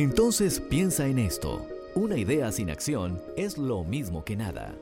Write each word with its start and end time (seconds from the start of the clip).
Entonces 0.00 0.60
piensa 0.60 1.06
en 1.08 1.18
esto. 1.18 1.68
Una 1.94 2.16
idea 2.16 2.50
sin 2.52 2.70
acción 2.70 3.20
es 3.36 3.58
lo 3.58 3.84
mismo 3.84 4.24
que 4.24 4.34
nada. 4.34 4.74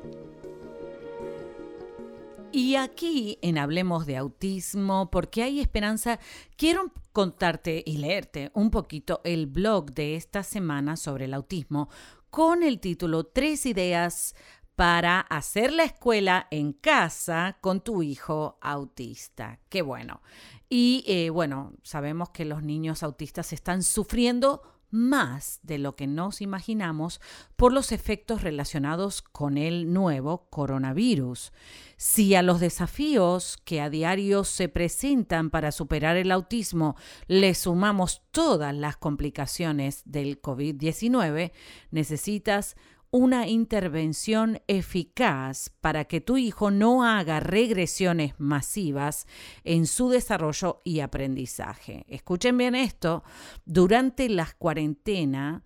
Y 2.53 2.77
aquí 2.77 3.37
en 3.43 3.59
Hablemos 3.59 4.07
de 4.07 4.17
Autismo, 4.17 5.11
porque 5.11 5.43
hay 5.43 5.59
esperanza, 5.59 6.21
quiero 6.57 6.93
contarte 7.13 7.83
y 7.85 7.97
leerte 7.97 8.53
un 8.55 8.71
poquito 8.71 9.21
el 9.25 9.49
blog 9.49 9.93
de 9.93 10.15
esta 10.15 10.45
semana 10.45 10.97
sobre 10.97 11.25
el 11.25 11.35
autismo 11.35 11.89
con 12.31 12.63
el 12.63 12.79
título 12.79 13.25
Tres 13.25 13.67
ideas 13.67 14.37
para 14.77 15.19
hacer 15.19 15.73
la 15.73 15.83
escuela 15.83 16.47
en 16.53 16.73
casa 16.73 17.59
con 17.61 17.81
tu 17.81 18.05
hijo 18.05 18.57
autista. 18.61 19.59
Qué 19.69 19.83
bueno. 19.83 20.23
Y 20.69 21.03
eh, 21.09 21.31
bueno, 21.31 21.73
sabemos 21.83 22.31
que 22.31 22.45
los 22.45 22.63
niños 22.63 23.03
autistas 23.03 23.53
están 23.53 23.83
sufriendo 23.83 24.78
más 24.91 25.61
de 25.63 25.79
lo 25.79 25.97
que 25.97 26.07
nos 26.07 26.41
imaginamos 26.41 27.21
por 27.57 27.73
los 27.73 27.93
efectos 27.93 28.43
relacionados 28.43 29.23
con 29.23 29.59
el 29.59 29.93
nuevo 29.93 30.49
coronavirus. 30.51 31.53
Si 31.97 32.35
a 32.35 32.43
los 32.43 32.61
desafíos 32.61 33.59
que 33.65 33.81
a 33.81 33.91
diario 33.91 34.45
se 34.45 34.69
presentan 34.69 35.51
para 35.51 35.73
superar 35.73 36.17
el 36.17 36.31
autismo 36.31 36.97
le 37.27 37.55
sumamos 37.55 38.23
todas 38.31 38.75
las 38.75 38.97
complicaciones 38.97 40.03
del 40.05 40.41
COVID-19, 40.41 41.53
necesitas 41.91 42.77
una 43.11 43.49
intervención 43.49 44.61
eficaz 44.67 45.71
para 45.81 46.05
que 46.05 46.21
tu 46.21 46.37
hijo 46.37 46.71
no 46.71 47.05
haga 47.05 47.41
regresiones 47.41 48.35
masivas 48.39 49.27
en 49.65 49.87
su 49.87 50.11
desarrollo 50.11 50.83
y 50.85 51.01
aprendizaje. 51.01 52.05
Escuchen 52.09 52.59
bien 52.59 52.75
esto, 52.75 53.25
durante 53.65 54.29
la 54.29 54.47
cuarentena 54.59 55.65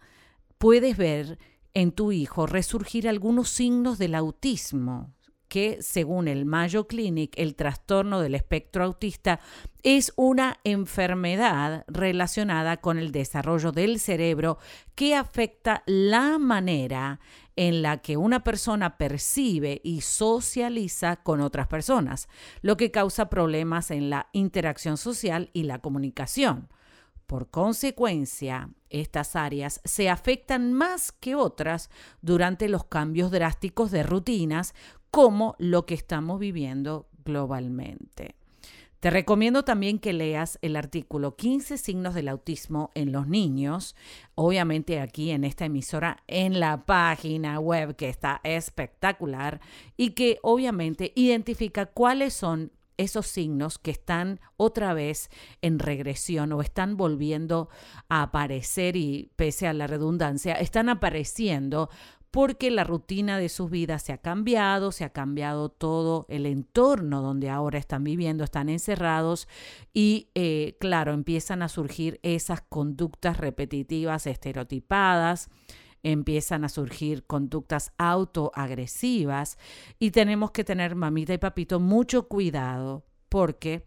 puedes 0.59 0.97
ver 0.97 1.39
en 1.75 1.93
tu 1.93 2.13
hijo 2.13 2.47
resurgir 2.47 3.09
algunos 3.09 3.49
signos 3.49 3.99
del 3.99 4.15
autismo, 4.15 5.15
que 5.53 5.83
según 5.83 6.29
el 6.29 6.47
Mayo 6.47 6.87
Clinic, 6.87 7.35
el 7.37 7.57
trastorno 7.57 8.23
del 8.23 8.35
espectro 8.35 8.85
autista 8.85 9.39
es 9.83 10.15
una 10.17 10.59
enfermedad 10.65 11.85
relacionada 11.89 12.79
con 12.79 12.97
el 12.97 13.13
desarrollo 13.13 13.71
del 13.71 14.01
cerebro 14.01 14.57
que 14.95 15.15
afecta 15.15 15.83
la 15.85 16.39
manera 16.39 17.21
en 17.55 17.83
la 17.83 17.99
que 17.99 18.17
una 18.17 18.43
persona 18.43 18.97
percibe 18.97 19.83
y 19.85 20.01
socializa 20.01 21.17
con 21.17 21.43
otras 21.43 21.67
personas, 21.67 22.31
lo 22.63 22.79
que 22.79 22.91
causa 22.91 23.29
problemas 23.29 23.91
en 23.91 24.09
la 24.09 24.29
interacción 24.33 24.97
social 24.97 25.51
y 25.53 25.65
la 25.65 25.81
comunicación. 25.81 26.71
Por 27.33 27.49
consecuencia, 27.49 28.69
estas 28.91 29.37
áreas 29.37 29.81
se 29.85 30.11
afectan 30.11 30.75
más 30.75 31.13
que 31.13 31.35
otras 31.35 31.89
durante 32.21 32.69
los 32.69 32.85
cambios 32.85 33.31
drásticos 33.31 33.91
de 33.91 34.03
rutinas 34.03 34.75
como 35.11 35.55
lo 35.59 35.87
que 35.87 35.95
estamos 35.95 36.39
viviendo 36.39 37.09
globalmente. 37.25 38.35
Te 39.01 39.09
recomiendo 39.09 39.65
también 39.65 39.99
que 39.99 40.13
leas 40.13 40.59
el 40.61 40.77
artículo 40.77 41.35
15 41.35 41.79
signos 41.79 42.13
del 42.13 42.29
autismo 42.29 42.91
en 42.95 43.13
los 43.13 43.27
niños, 43.27 43.97
obviamente 44.35 45.01
aquí 45.01 45.31
en 45.31 45.45
esta 45.45 45.65
emisora, 45.65 46.23
en 46.27 46.61
la 46.61 46.85
página 46.85 47.59
web 47.61 47.97
que 47.97 48.11
está 48.11 48.43
espectacular 48.45 49.63
y 49.97 50.11
que 50.11 50.39
obviamente 50.43 51.13
identifica 51.15 51.87
cuáles 51.87 52.35
son 52.35 52.73
esos 53.03 53.27
signos 53.27 53.79
que 53.79 53.91
están 53.91 54.41
otra 54.57 54.95
vez 54.95 55.31
en 55.61 55.79
regresión 55.79 56.53
o 56.53 56.63
están 56.63 56.97
volviendo 56.97 57.69
a 58.09 58.23
aparecer 58.23 58.97
y 58.97 59.31
pese 59.37 59.67
a 59.67 59.73
la 59.73 59.87
redundancia, 59.87 60.55
están 60.55 60.89
apareciendo 60.89 61.91
porque 62.33 62.71
la 62.71 62.83
rutina 62.83 63.39
de 63.39 63.51
sus 63.51 63.71
vidas 63.71 64.03
se 64.03 64.15
ha 64.15 64.19
cambiado, 64.19 64.91
se 64.91 65.05
ha 65.05 65.11
cambiado 65.11 65.69
todo 65.69 66.25
el 66.31 66.47
entorno 66.47 67.21
donde 67.21 67.51
ahora 67.51 67.79
están 67.79 68.05
viviendo, 68.05 68.43
están 68.43 68.71
encerrados 68.71 69.49
y 69.93 70.31
eh, 70.35 70.77
claro, 70.81 71.13
empiezan 71.13 71.61
a 71.61 71.69
surgir 71.69 72.19
esas 72.23 72.63
conductas 72.63 73.37
repetitivas, 73.37 74.27
estereotipadas, 74.27 75.51
empiezan 76.03 76.65
a 76.65 76.69
surgir 76.69 77.25
conductas 77.25 77.93
autoagresivas 77.99 79.59
y 79.99 80.11
tenemos 80.11 80.51
que 80.51 80.65
tener, 80.65 80.95
mamita 80.95 81.35
y 81.35 81.39
papito, 81.39 81.81
mucho 81.81 82.29
cuidado 82.29 83.05
porque 83.29 83.87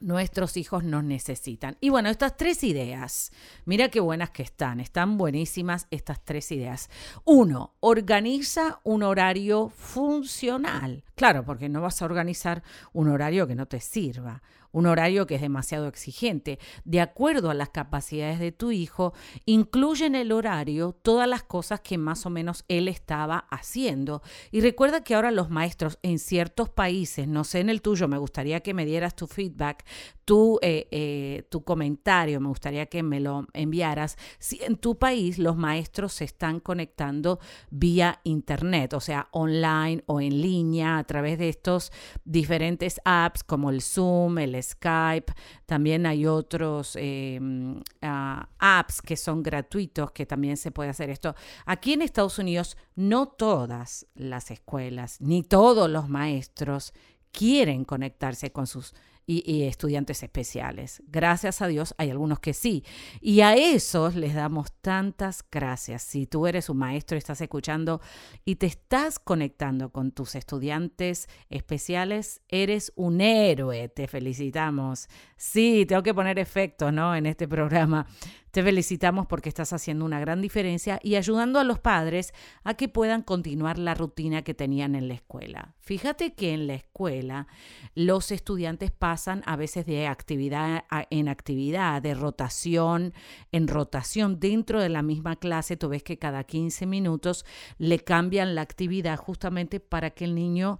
nuestros 0.00 0.56
hijos 0.56 0.82
nos 0.82 1.04
necesitan. 1.04 1.76
Y 1.80 1.90
bueno, 1.90 2.08
estas 2.08 2.36
tres 2.36 2.64
ideas, 2.64 3.32
mira 3.64 3.88
qué 3.88 4.00
buenas 4.00 4.30
que 4.30 4.42
están, 4.42 4.80
están 4.80 5.16
buenísimas 5.16 5.86
estas 5.90 6.24
tres 6.24 6.50
ideas. 6.52 6.90
Uno, 7.24 7.74
organiza 7.80 8.80
un 8.82 9.02
horario 9.02 9.68
funcional. 9.68 11.04
Claro, 11.14 11.44
porque 11.44 11.68
no 11.68 11.82
vas 11.82 12.00
a 12.00 12.06
organizar 12.06 12.62
un 12.92 13.08
horario 13.08 13.46
que 13.46 13.54
no 13.54 13.66
te 13.66 13.80
sirva 13.80 14.42
un 14.72 14.86
horario 14.86 15.26
que 15.26 15.36
es 15.36 15.40
demasiado 15.40 15.86
exigente. 15.86 16.58
De 16.84 17.00
acuerdo 17.00 17.50
a 17.50 17.54
las 17.54 17.70
capacidades 17.70 18.38
de 18.38 18.52
tu 18.52 18.70
hijo, 18.70 19.12
incluye 19.46 20.06
en 20.06 20.14
el 20.14 20.32
horario 20.32 20.92
todas 21.02 21.28
las 21.28 21.42
cosas 21.42 21.80
que 21.80 21.98
más 21.98 22.26
o 22.26 22.30
menos 22.30 22.64
él 22.68 22.88
estaba 22.88 23.46
haciendo. 23.50 24.22
Y 24.50 24.60
recuerda 24.60 25.02
que 25.02 25.14
ahora 25.14 25.30
los 25.30 25.50
maestros 25.50 25.98
en 26.02 26.18
ciertos 26.18 26.68
países, 26.68 27.26
no 27.28 27.44
sé 27.44 27.60
en 27.60 27.70
el 27.70 27.82
tuyo, 27.82 28.08
me 28.08 28.18
gustaría 28.18 28.60
que 28.60 28.74
me 28.74 28.86
dieras 28.86 29.16
tu 29.16 29.26
feedback, 29.26 29.84
tu, 30.24 30.58
eh, 30.62 30.86
eh, 30.92 31.42
tu 31.50 31.64
comentario, 31.64 32.40
me 32.40 32.48
gustaría 32.48 32.86
que 32.86 33.02
me 33.02 33.18
lo 33.18 33.46
enviaras. 33.52 34.16
Si 34.38 34.62
en 34.62 34.76
tu 34.76 34.98
país 34.98 35.38
los 35.38 35.56
maestros 35.56 36.12
se 36.12 36.24
están 36.24 36.60
conectando 36.60 37.40
vía 37.70 38.20
internet, 38.24 38.94
o 38.94 39.00
sea, 39.00 39.28
online 39.32 40.04
o 40.06 40.20
en 40.20 40.40
línea 40.40 40.98
a 40.98 41.04
través 41.04 41.38
de 41.38 41.48
estos 41.48 41.90
diferentes 42.24 43.00
apps 43.04 43.42
como 43.42 43.70
el 43.70 43.82
Zoom, 43.82 44.38
el 44.38 44.54
Skype, 44.62 45.32
también 45.66 46.06
hay 46.06 46.26
otros 46.26 46.96
em, 46.96 47.80
ah, 48.02 48.48
apps 48.58 49.02
que 49.02 49.16
son 49.16 49.42
gratuitos 49.42 50.12
que 50.12 50.26
también 50.26 50.56
se 50.56 50.70
puede 50.70 50.90
hacer 50.90 51.10
esto. 51.10 51.34
Aquí 51.66 51.92
en 51.92 52.02
Estados 52.02 52.38
Unidos 52.38 52.76
no 52.94 53.28
todas 53.28 54.06
las 54.14 54.50
escuelas 54.50 55.20
ni 55.20 55.42
todos 55.42 55.88
los 55.88 56.08
maestros 56.08 56.92
quieren 57.32 57.84
conectarse 57.84 58.52
con 58.52 58.66
sus 58.66 58.94
y, 59.30 59.62
estudiantes 59.62 60.22
especiales. 60.22 61.02
Gracias 61.06 61.62
a 61.62 61.68
Dios 61.68 61.94
hay 61.98 62.10
algunos 62.10 62.40
que 62.40 62.52
sí. 62.52 62.84
Y 63.20 63.42
a 63.42 63.54
esos 63.54 64.16
les 64.16 64.34
damos 64.34 64.72
tantas 64.80 65.44
gracias. 65.48 66.02
Si 66.02 66.26
tú 66.26 66.46
eres 66.46 66.68
un 66.68 66.78
maestro 66.78 67.16
estás 67.16 67.40
escuchando 67.40 68.00
y 68.44 68.56
te 68.56 68.66
estás 68.66 69.18
conectando 69.18 69.92
con 69.92 70.10
tus 70.10 70.34
estudiantes 70.34 71.28
especiales, 71.48 72.42
eres 72.48 72.92
un 72.96 73.20
héroe. 73.20 73.88
Te 73.88 74.08
felicitamos. 74.08 75.08
Sí, 75.36 75.86
tengo 75.86 76.02
que 76.02 76.14
poner 76.14 76.38
efectos, 76.38 76.92
¿no? 76.92 77.14
En 77.14 77.26
este 77.26 77.46
programa. 77.46 78.06
Te 78.50 78.62
felicitamos 78.62 79.26
porque 79.26 79.48
estás 79.48 79.72
haciendo 79.72 80.04
una 80.04 80.18
gran 80.18 80.40
diferencia 80.42 80.98
y 81.02 81.14
ayudando 81.14 81.60
a 81.60 81.64
los 81.64 81.78
padres 81.78 82.32
a 82.64 82.74
que 82.74 82.88
puedan 82.88 83.22
continuar 83.22 83.78
la 83.78 83.94
rutina 83.94 84.42
que 84.42 84.54
tenían 84.54 84.94
en 84.94 85.06
la 85.08 85.14
escuela. 85.14 85.74
Fíjate 85.78 86.34
que 86.34 86.52
en 86.52 86.66
la 86.66 86.74
escuela 86.74 87.46
los 87.94 88.32
estudiantes 88.32 88.90
pasan 88.90 89.42
a 89.46 89.56
veces 89.56 89.86
de 89.86 90.06
actividad 90.06 90.84
en 91.10 91.28
actividad, 91.28 92.02
de 92.02 92.14
rotación 92.14 93.14
en 93.52 93.68
rotación 93.68 94.40
dentro 94.40 94.80
de 94.80 94.88
la 94.88 95.02
misma 95.02 95.36
clase. 95.36 95.76
Tú 95.76 95.88
ves 95.88 96.02
que 96.02 96.18
cada 96.18 96.44
15 96.44 96.86
minutos 96.86 97.44
le 97.78 98.00
cambian 98.00 98.54
la 98.54 98.62
actividad 98.62 99.16
justamente 99.16 99.80
para 99.80 100.10
que 100.10 100.24
el 100.24 100.34
niño 100.34 100.78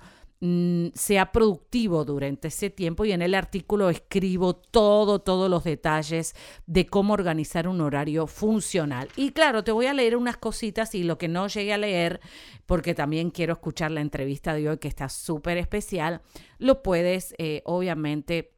sea 0.94 1.32
productivo 1.32 2.06
durante 2.06 2.48
ese 2.48 2.70
tiempo 2.70 3.04
y 3.04 3.12
en 3.12 3.20
el 3.20 3.34
artículo 3.34 3.90
escribo 3.90 4.54
todo, 4.54 5.18
todos 5.18 5.50
los 5.50 5.64
detalles 5.64 6.34
de 6.66 6.86
cómo 6.86 7.12
organizar 7.12 7.68
un 7.68 7.82
horario 7.82 8.26
funcional. 8.26 9.08
Y 9.16 9.32
claro, 9.32 9.64
te 9.64 9.72
voy 9.72 9.86
a 9.86 9.92
leer 9.92 10.16
unas 10.16 10.38
cositas 10.38 10.94
y 10.94 11.02
lo 11.02 11.18
que 11.18 11.28
no 11.28 11.46
llegué 11.48 11.74
a 11.74 11.78
leer, 11.78 12.20
porque 12.64 12.94
también 12.94 13.30
quiero 13.30 13.52
escuchar 13.52 13.90
la 13.90 14.00
entrevista 14.00 14.54
de 14.54 14.70
hoy 14.70 14.78
que 14.78 14.88
está 14.88 15.10
súper 15.10 15.58
especial, 15.58 16.22
lo 16.58 16.82
puedes 16.82 17.34
eh, 17.36 17.60
obviamente 17.66 18.54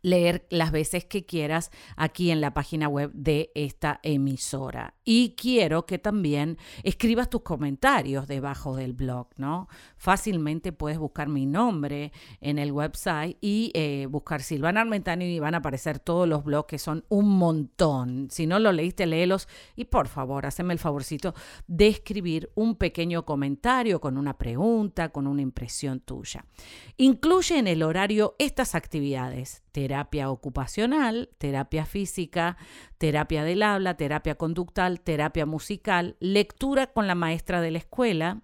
leer 0.00 0.46
las 0.50 0.72
veces 0.72 1.04
que 1.04 1.26
quieras 1.26 1.70
aquí 1.96 2.30
en 2.30 2.40
la 2.40 2.54
página 2.54 2.88
web 2.88 3.10
de 3.12 3.50
esta 3.54 4.00
emisora. 4.02 4.94
Y 5.04 5.34
quiero 5.36 5.86
que 5.86 5.98
también 5.98 6.58
escribas 6.82 7.28
tus 7.28 7.42
comentarios 7.42 8.26
debajo 8.26 8.76
del 8.76 8.92
blog, 8.92 9.28
¿no? 9.36 9.68
Fácilmente 9.96 10.72
puedes 10.72 10.98
buscar 10.98 11.28
mi 11.28 11.46
nombre 11.46 12.12
en 12.40 12.58
el 12.58 12.72
website 12.72 13.36
y 13.40 13.70
eh, 13.74 14.06
buscar 14.08 14.42
Silvana 14.42 14.80
Armentano 14.80 15.24
y 15.24 15.38
van 15.38 15.54
a 15.54 15.58
aparecer 15.58 15.98
todos 15.98 16.28
los 16.28 16.44
blogs 16.44 16.68
que 16.68 16.78
son 16.78 17.04
un 17.08 17.28
montón. 17.28 18.28
Si 18.30 18.46
no 18.46 18.58
lo 18.58 18.72
leíste, 18.72 19.06
léelos 19.06 19.48
y 19.76 19.84
por 19.84 20.08
favor, 20.08 20.46
haceme 20.46 20.72
el 20.72 20.78
favorcito 20.78 21.34
de 21.66 21.88
escribir 21.88 22.50
un 22.54 22.76
pequeño 22.76 23.24
comentario 23.24 24.00
con 24.00 24.18
una 24.18 24.36
pregunta, 24.36 25.10
con 25.10 25.26
una 25.26 25.42
impresión 25.42 26.00
tuya. 26.00 26.44
Incluye 26.96 27.58
en 27.58 27.66
el 27.66 27.82
horario 27.82 28.34
estas 28.38 28.74
actividades. 28.74 29.62
Terapia 29.82 30.30
ocupacional, 30.30 31.28
terapia 31.38 31.84
física, 31.84 32.56
terapia 32.98 33.42
del 33.42 33.64
habla, 33.64 33.96
terapia 33.96 34.36
conductal, 34.36 35.00
terapia 35.00 35.44
musical, 35.44 36.16
lectura 36.20 36.86
con 36.92 37.08
la 37.08 37.16
maestra 37.16 37.60
de 37.60 37.72
la 37.72 37.78
escuela, 37.78 38.42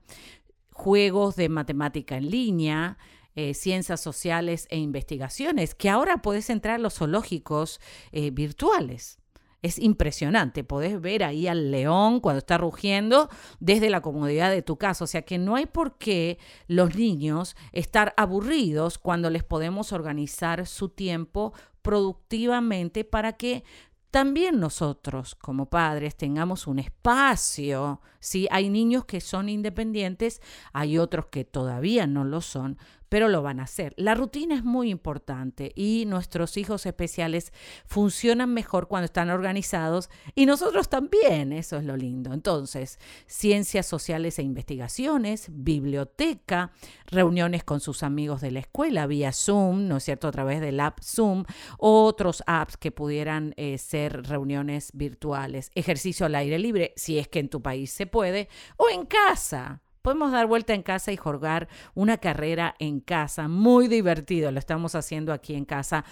juegos 0.72 1.36
de 1.36 1.48
matemática 1.48 2.16
en 2.16 2.28
línea, 2.28 2.98
eh, 3.36 3.54
ciencias 3.54 4.00
sociales 4.00 4.66
e 4.68 4.78
investigaciones, 4.78 5.76
que 5.76 5.88
ahora 5.88 6.22
puedes 6.22 6.50
entrar 6.50 6.74
a 6.74 6.78
los 6.78 6.94
zoológicos 6.94 7.80
eh, 8.10 8.32
virtuales. 8.32 9.17
Es 9.60 9.78
impresionante, 9.78 10.62
podés 10.62 11.00
ver 11.00 11.24
ahí 11.24 11.48
al 11.48 11.72
león 11.72 12.20
cuando 12.20 12.38
está 12.38 12.58
rugiendo 12.58 13.28
desde 13.58 13.90
la 13.90 14.00
comodidad 14.00 14.50
de 14.50 14.62
tu 14.62 14.76
casa. 14.76 15.02
O 15.02 15.06
sea 15.08 15.22
que 15.22 15.38
no 15.38 15.56
hay 15.56 15.66
por 15.66 15.98
qué 15.98 16.38
los 16.68 16.94
niños 16.94 17.56
estar 17.72 18.14
aburridos 18.16 18.98
cuando 18.98 19.30
les 19.30 19.42
podemos 19.42 19.92
organizar 19.92 20.64
su 20.66 20.90
tiempo 20.90 21.52
productivamente 21.82 23.04
para 23.04 23.32
que 23.32 23.64
también 24.10 24.58
nosotros 24.58 25.34
como 25.34 25.68
padres 25.68 26.16
tengamos 26.16 26.66
un 26.66 26.78
espacio. 26.78 28.00
¿sí? 28.20 28.48
Hay 28.50 28.70
niños 28.70 29.04
que 29.04 29.20
son 29.20 29.48
independientes, 29.48 30.40
hay 30.72 30.98
otros 30.98 31.26
que 31.26 31.44
todavía 31.44 32.06
no 32.06 32.24
lo 32.24 32.40
son, 32.40 32.78
pero 33.08 33.28
lo 33.28 33.42
van 33.42 33.60
a 33.60 33.64
hacer. 33.64 33.94
La 33.96 34.14
rutina 34.14 34.54
es 34.54 34.64
muy 34.64 34.90
importante 34.90 35.72
y 35.74 36.04
nuestros 36.06 36.56
hijos 36.56 36.86
especiales 36.86 37.52
funcionan 37.86 38.52
mejor 38.52 38.88
cuando 38.88 39.06
están 39.06 39.30
organizados 39.30 40.10
y 40.34 40.46
nosotros 40.46 40.88
también, 40.88 41.52
eso 41.52 41.76
es 41.76 41.84
lo 41.84 41.96
lindo. 41.96 42.32
Entonces, 42.32 42.98
ciencias 43.26 43.86
sociales 43.86 44.38
e 44.38 44.42
investigaciones, 44.42 45.46
biblioteca, 45.50 46.72
reuniones 47.06 47.64
con 47.64 47.80
sus 47.80 48.02
amigos 48.02 48.40
de 48.40 48.50
la 48.50 48.60
escuela 48.60 49.06
vía 49.06 49.32
Zoom, 49.32 49.88
¿no 49.88 49.98
es 49.98 50.04
cierto?, 50.04 50.28
a 50.28 50.32
través 50.32 50.60
del 50.60 50.80
app 50.80 51.00
Zoom, 51.02 51.44
otros 51.78 52.42
apps 52.46 52.76
que 52.76 52.92
pudieran 52.92 53.54
eh, 53.56 53.78
ser 53.78 54.26
reuniones 54.26 54.90
virtuales, 54.94 55.70
ejercicio 55.74 56.26
al 56.26 56.34
aire 56.34 56.58
libre, 56.58 56.92
si 56.96 57.18
es 57.18 57.28
que 57.28 57.40
en 57.40 57.48
tu 57.48 57.62
país 57.62 57.90
se 57.90 58.06
puede, 58.06 58.48
o 58.76 58.88
en 58.88 59.06
casa. 59.06 59.82
Podemos 60.08 60.32
dar 60.32 60.46
vuelta 60.46 60.72
en 60.72 60.82
casa 60.82 61.12
y 61.12 61.18
jugar 61.18 61.68
una 61.92 62.16
carrera 62.16 62.74
en 62.78 63.00
casa, 63.00 63.46
muy 63.46 63.88
divertido, 63.88 64.50
lo 64.50 64.58
estamos 64.58 64.94
haciendo 64.94 65.34
aquí 65.34 65.54
en 65.54 65.66
casa. 65.66 66.02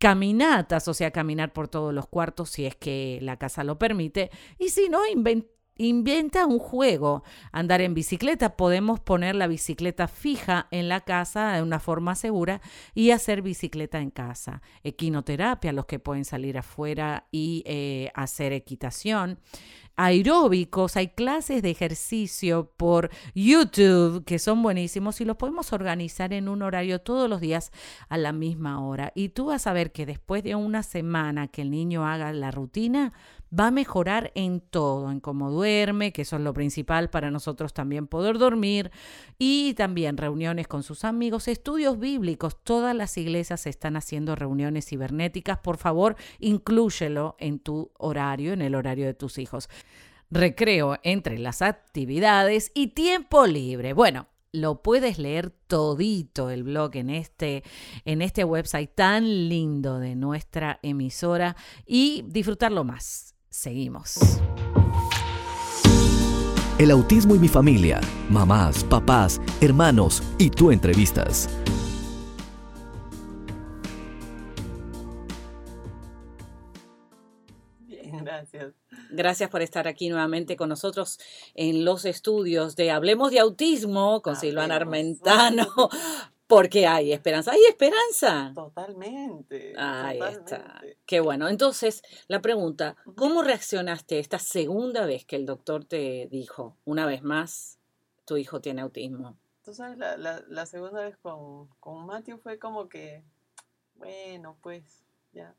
Caminatas, 0.00 0.88
o 0.88 0.92
sea, 0.92 1.12
caminar 1.12 1.52
por 1.52 1.68
todos 1.68 1.94
los 1.94 2.08
cuartos 2.08 2.50
si 2.50 2.66
es 2.66 2.74
que 2.74 3.20
la 3.22 3.36
casa 3.36 3.62
lo 3.62 3.78
permite. 3.78 4.32
Y 4.58 4.70
si 4.70 4.88
no, 4.88 5.02
inventa 5.76 6.46
un 6.46 6.58
juego. 6.58 7.22
Andar 7.52 7.80
en 7.80 7.94
bicicleta, 7.94 8.56
podemos 8.56 8.98
poner 8.98 9.36
la 9.36 9.46
bicicleta 9.46 10.08
fija 10.08 10.66
en 10.72 10.88
la 10.88 11.02
casa 11.02 11.52
de 11.52 11.62
una 11.62 11.78
forma 11.78 12.16
segura 12.16 12.60
y 12.92 13.12
hacer 13.12 13.40
bicicleta 13.40 14.00
en 14.00 14.10
casa. 14.10 14.62
Equinoterapia, 14.82 15.72
los 15.72 15.86
que 15.86 16.00
pueden 16.00 16.24
salir 16.24 16.58
afuera 16.58 17.28
y 17.30 17.62
eh, 17.66 18.10
hacer 18.16 18.52
equitación 18.52 19.38
aeróbicos, 19.96 20.96
hay 20.96 21.08
clases 21.08 21.62
de 21.62 21.70
ejercicio 21.70 22.72
por 22.76 23.10
YouTube 23.34 24.24
que 24.24 24.38
son 24.38 24.62
buenísimos 24.62 25.20
y 25.20 25.24
los 25.24 25.36
podemos 25.36 25.72
organizar 25.72 26.32
en 26.32 26.48
un 26.48 26.62
horario 26.62 27.00
todos 27.00 27.28
los 27.28 27.40
días 27.40 27.70
a 28.08 28.18
la 28.18 28.32
misma 28.32 28.84
hora. 28.84 29.12
Y 29.14 29.30
tú 29.30 29.46
vas 29.46 29.66
a 29.66 29.72
ver 29.72 29.92
que 29.92 30.06
después 30.06 30.42
de 30.42 30.54
una 30.54 30.82
semana 30.82 31.48
que 31.48 31.62
el 31.62 31.70
niño 31.70 32.06
haga 32.06 32.32
la 32.32 32.50
rutina, 32.50 33.12
va 33.58 33.68
a 33.68 33.70
mejorar 33.70 34.32
en 34.34 34.60
todo, 34.60 35.10
en 35.10 35.20
cómo 35.20 35.50
duerme, 35.50 36.12
que 36.12 36.22
eso 36.22 36.36
es 36.36 36.42
lo 36.42 36.52
principal 36.52 37.10
para 37.10 37.30
nosotros 37.30 37.72
también 37.72 38.06
poder 38.06 38.38
dormir, 38.38 38.90
y 39.38 39.74
también 39.74 40.16
reuniones 40.16 40.66
con 40.66 40.82
sus 40.82 41.04
amigos, 41.04 41.48
estudios 41.48 41.98
bíblicos. 41.98 42.62
Todas 42.62 42.94
las 42.94 43.16
iglesias 43.16 43.66
están 43.66 43.96
haciendo 43.96 44.34
reuniones 44.36 44.86
cibernéticas. 44.86 45.58
Por 45.58 45.76
favor, 45.76 46.16
inclúyelo 46.38 47.36
en 47.38 47.58
tu 47.58 47.92
horario, 47.98 48.52
en 48.52 48.62
el 48.62 48.74
horario 48.74 49.06
de 49.06 49.14
tus 49.14 49.38
hijos. 49.38 49.68
Recreo 50.30 50.98
entre 51.02 51.38
las 51.38 51.62
actividades 51.62 52.72
y 52.74 52.88
tiempo 52.88 53.46
libre. 53.46 53.92
Bueno, 53.92 54.26
lo 54.52 54.82
puedes 54.82 55.18
leer 55.18 55.50
todito 55.50 56.48
el 56.50 56.62
blog 56.62 56.96
en 56.96 57.10
este, 57.10 57.64
en 58.04 58.22
este 58.22 58.44
website 58.44 58.94
tan 58.94 59.48
lindo 59.48 59.98
de 59.98 60.14
nuestra 60.14 60.78
emisora 60.82 61.56
y 61.86 62.24
disfrutarlo 62.28 62.84
más. 62.84 63.33
Seguimos. 63.54 64.16
El 66.76 66.90
autismo 66.90 67.36
y 67.36 67.38
mi 67.38 67.46
familia, 67.46 68.00
mamás, 68.28 68.82
papás, 68.82 69.40
hermanos 69.60 70.24
y 70.38 70.50
tú 70.50 70.72
entrevistas. 70.72 71.48
Bien, 77.78 78.24
gracias. 78.24 78.74
Gracias 79.12 79.48
por 79.48 79.62
estar 79.62 79.86
aquí 79.86 80.08
nuevamente 80.08 80.56
con 80.56 80.68
nosotros 80.68 81.20
en 81.54 81.84
los 81.84 82.06
estudios 82.06 82.74
de 82.74 82.90
Hablemos 82.90 83.30
de 83.30 83.38
Autismo 83.38 84.20
con 84.20 84.34
Silvana 84.34 84.74
Armentano. 84.74 85.68
Porque 86.54 86.86
hay 86.86 87.12
esperanza. 87.12 87.50
¿Hay 87.50 87.64
esperanza? 87.68 88.52
Totalmente. 88.54 89.74
Ahí 89.76 90.20
está. 90.20 90.80
Qué 91.04 91.18
bueno. 91.18 91.48
Entonces, 91.48 92.00
la 92.28 92.40
pregunta, 92.40 92.94
¿cómo 93.16 93.42
reaccionaste 93.42 94.20
esta 94.20 94.38
segunda 94.38 95.04
vez 95.04 95.24
que 95.24 95.34
el 95.34 95.46
doctor 95.46 95.84
te 95.84 96.28
dijo, 96.30 96.76
una 96.84 97.06
vez 97.06 97.24
más, 97.24 97.80
tu 98.24 98.36
hijo 98.36 98.60
tiene 98.60 98.82
autismo? 98.82 99.36
Tú 99.64 99.74
sabes, 99.74 99.98
la, 99.98 100.16
la, 100.16 100.66
segunda 100.66 101.02
vez 101.02 101.16
con, 101.16 101.66
con 101.80 102.06
Matthew 102.06 102.38
fue 102.38 102.60
como 102.60 102.88
que, 102.88 103.24
bueno, 103.96 104.56
pues 104.62 105.04
ya. 105.32 105.56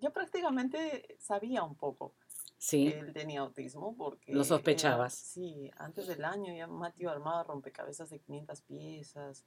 Yo 0.00 0.12
prácticamente 0.12 1.16
sabía 1.20 1.62
un 1.62 1.76
poco 1.76 2.14
sí. 2.56 2.90
que 2.90 2.98
él 2.98 3.12
tenía 3.12 3.42
autismo 3.42 3.94
porque... 3.96 4.32
Lo 4.32 4.42
sospechabas. 4.42 5.14
sí, 5.14 5.70
antes 5.76 6.08
del 6.08 6.24
año 6.24 6.52
ya 6.52 6.66
Matthew 6.66 7.10
armaba 7.10 7.44
rompecabezas 7.44 8.10
de 8.10 8.18
500 8.18 8.60
piezas 8.62 9.44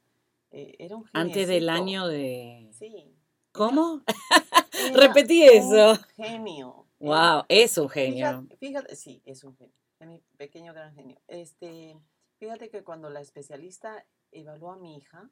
eh, 0.51 0.75
era 0.80 0.98
un 0.98 1.09
Antes 1.13 1.48
del 1.48 1.69
año 1.69 2.07
de... 2.07 2.69
Sí. 2.77 3.15
¿Cómo? 3.51 4.03
Repetí 4.94 5.44
eso. 5.44 5.98
genio. 6.15 6.88
Wow, 7.00 7.44
es 7.50 7.77
un 7.77 7.89
genio. 7.89 8.48
Fíjate, 8.59 8.95
sí, 8.95 9.21
es 9.25 9.44
un 9.44 9.56
genio. 9.56 9.75
Es 10.00 10.07
mi 10.07 10.19
pequeño 10.38 10.74
gran 10.74 10.94
genio. 10.94 11.19
Este, 11.27 11.98
fíjate 12.38 12.69
que 12.69 12.83
cuando 12.83 13.09
la 13.09 13.21
especialista 13.21 14.06
evaluó 14.31 14.71
a 14.71 14.77
mi 14.77 14.98
hija, 14.98 15.30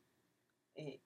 eh, 0.76 1.02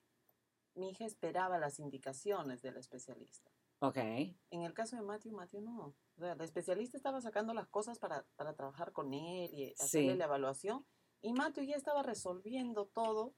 mi 0.75 0.91
hija 0.91 1.05
esperaba 1.05 1.57
las 1.57 1.79
indicaciones 1.79 2.61
de 2.61 2.71
la 2.71 2.79
especialista. 2.79 3.51
Ok. 3.79 3.97
En 3.97 4.61
el 4.61 4.73
caso 4.73 4.95
de 4.95 5.01
Matthew, 5.01 5.33
Matthew 5.33 5.61
no. 5.61 5.95
O 6.15 6.19
sea, 6.19 6.35
la 6.35 6.43
especialista 6.45 6.95
estaba 6.95 7.19
sacando 7.21 7.53
las 7.53 7.67
cosas 7.67 7.99
para, 7.99 8.25
para 8.35 8.53
trabajar 8.53 8.93
con 8.93 9.13
él 9.13 9.53
y 9.53 9.73
hacerle 9.79 10.15
la 10.15 10.25
evaluación. 10.25 10.85
Y 11.21 11.33
Matthew 11.33 11.65
ya 11.65 11.75
estaba 11.75 12.03
resolviendo 12.03 12.85
todo 12.85 13.33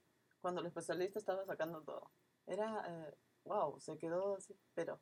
cuando 0.46 0.60
el 0.60 0.68
especialista 0.68 1.18
estaba 1.18 1.44
sacando 1.44 1.82
todo. 1.82 2.08
Era, 2.46 3.12
wow, 3.46 3.76
eh, 3.76 3.80
se 3.80 3.98
quedó 3.98 4.36
así, 4.36 4.56
pero 4.74 5.00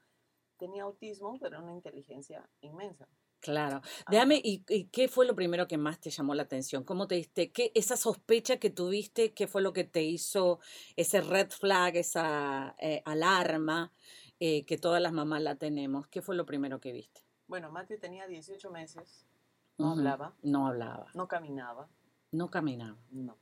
tenía 0.57 0.85
autismo, 0.85 1.39
pero 1.39 1.63
una 1.63 1.75
inteligencia 1.75 2.49
inmensa. 2.63 3.07
Claro. 3.41 3.83
Déjame, 4.11 4.41
¿y, 4.43 4.65
qué 4.87 5.07
fue 5.07 5.27
lo 5.27 5.35
primero 5.35 5.69
que 5.69 5.77
más 5.77 6.01
te 6.01 6.09
llamó 6.09 6.35
la 6.35 6.45
atención? 6.45 6.83
¿Cómo 6.83 7.07
te 7.07 7.17
diste, 7.17 7.53
qué, 7.53 7.73
esa 7.75 7.99
sospecha 7.99 8.57
que 8.57 8.71
tuviste, 8.71 9.35
qué 9.35 9.47
fue 9.47 9.61
lo 9.61 9.75
que 9.75 9.85
te 9.85 10.03
hizo 10.03 10.61
ese 10.97 11.21
red 11.21 11.51
flag, 11.51 11.97
esa 11.97 12.75
eh, 12.79 13.03
alarma 13.05 13.93
eh, 14.41 14.65
que 14.65 14.79
todas 14.79 15.03
las 15.03 15.13
mamás 15.13 15.43
la 15.43 15.57
tenemos? 15.57 16.09
¿Qué 16.09 16.23
fue 16.23 16.37
lo 16.37 16.47
primero 16.47 16.81
que 16.81 16.93
viste? 16.93 17.21
Bueno, 17.49 17.71
Matthew 17.71 17.99
tenía 18.01 18.27
18 18.27 18.71
meses, 18.71 19.27
no 19.77 19.91
hablaba. 19.91 20.35
No 20.43 20.69
hablaba. 20.69 21.11
No 21.13 21.29
caminaba. 21.29 21.91
No 22.33 22.51
caminaba. 22.51 22.97
No. 23.11 23.37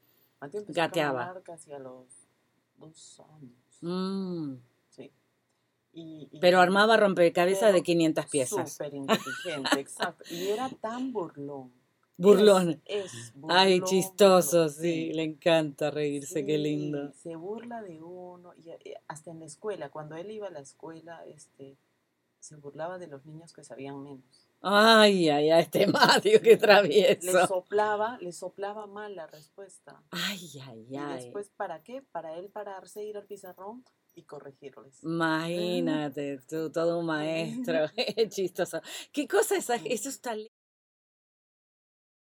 Empezó 0.45 0.65
Gateaba. 0.69 1.35
los 1.79 2.29
dos 2.77 3.21
años. 3.35 3.79
Mm. 3.81 4.55
Sí. 4.89 5.11
pero 6.41 6.61
armaba 6.61 6.97
rompecabezas 6.97 7.73
de 7.73 7.83
500 7.83 8.27
piezas. 8.27 8.73
Súper 8.73 8.95
inteligente, 8.95 9.69
exacto. 9.81 10.25
Y 10.31 10.49
era 10.49 10.69
tan 10.81 11.13
burlón. 11.13 11.73
Burlón. 12.17 12.81
Es, 12.85 13.33
burlón, 13.35 13.59
Ay, 13.59 13.81
chistoso, 13.83 14.69
sí. 14.69 15.13
le 15.13 15.25
encanta 15.25 15.91
reírse, 15.91 16.45
qué 16.47 16.59
lindo. 16.59 17.13
Se 17.15 17.37
burla 17.37 17.83
de 17.83 18.01
uno, 18.03 18.53
y 18.55 18.71
eh, 18.71 18.97
hasta 19.09 19.31
en 19.31 19.41
la 19.41 19.47
escuela, 19.47 19.91
cuando 19.91 20.17
él 20.17 20.31
iba 20.31 20.47
a 20.47 20.51
la 20.51 20.61
escuela, 20.61 21.25
este, 21.27 21.77
se 22.39 22.57
burlaba 22.57 22.99
de 22.99 23.09
los 23.09 23.25
niños 23.27 23.53
que 23.53 23.65
sabían 23.65 24.03
menos. 24.03 24.49
Ay, 24.63 25.29
ay, 25.29 25.51
ay, 25.51 25.61
este 25.63 25.87
Mario, 25.89 26.41
qué 26.41 26.57
travieso. 26.57 27.33
Le 27.33 27.47
soplaba, 27.47 28.17
le 28.21 28.33
soplaba 28.33 28.87
mal 28.87 29.17
la 29.17 29.27
respuesta. 29.27 30.01
Ay, 30.11 30.39
ay, 30.67 30.97
ay. 30.97 31.13
Y 31.13 31.25
después, 31.25 31.51
¿para 31.57 31.83
qué? 31.83 32.03
Para 32.03 32.37
él 32.37 32.49
pararse, 32.49 33.03
ir 33.03 33.17
al 33.17 33.27
pizarrón 33.27 33.85
y 34.15 34.23
corregirles. 34.23 35.03
Imagínate, 35.03 36.39
tú, 36.49 36.71
todo 36.71 37.01
un 37.01 37.07
maestro, 37.07 37.87
chistoso. 38.29 38.81
¿Qué 39.11 39.27
cosa 39.27 39.57
es 39.57 39.69
eso? 39.69 40.09
Está 40.09 40.37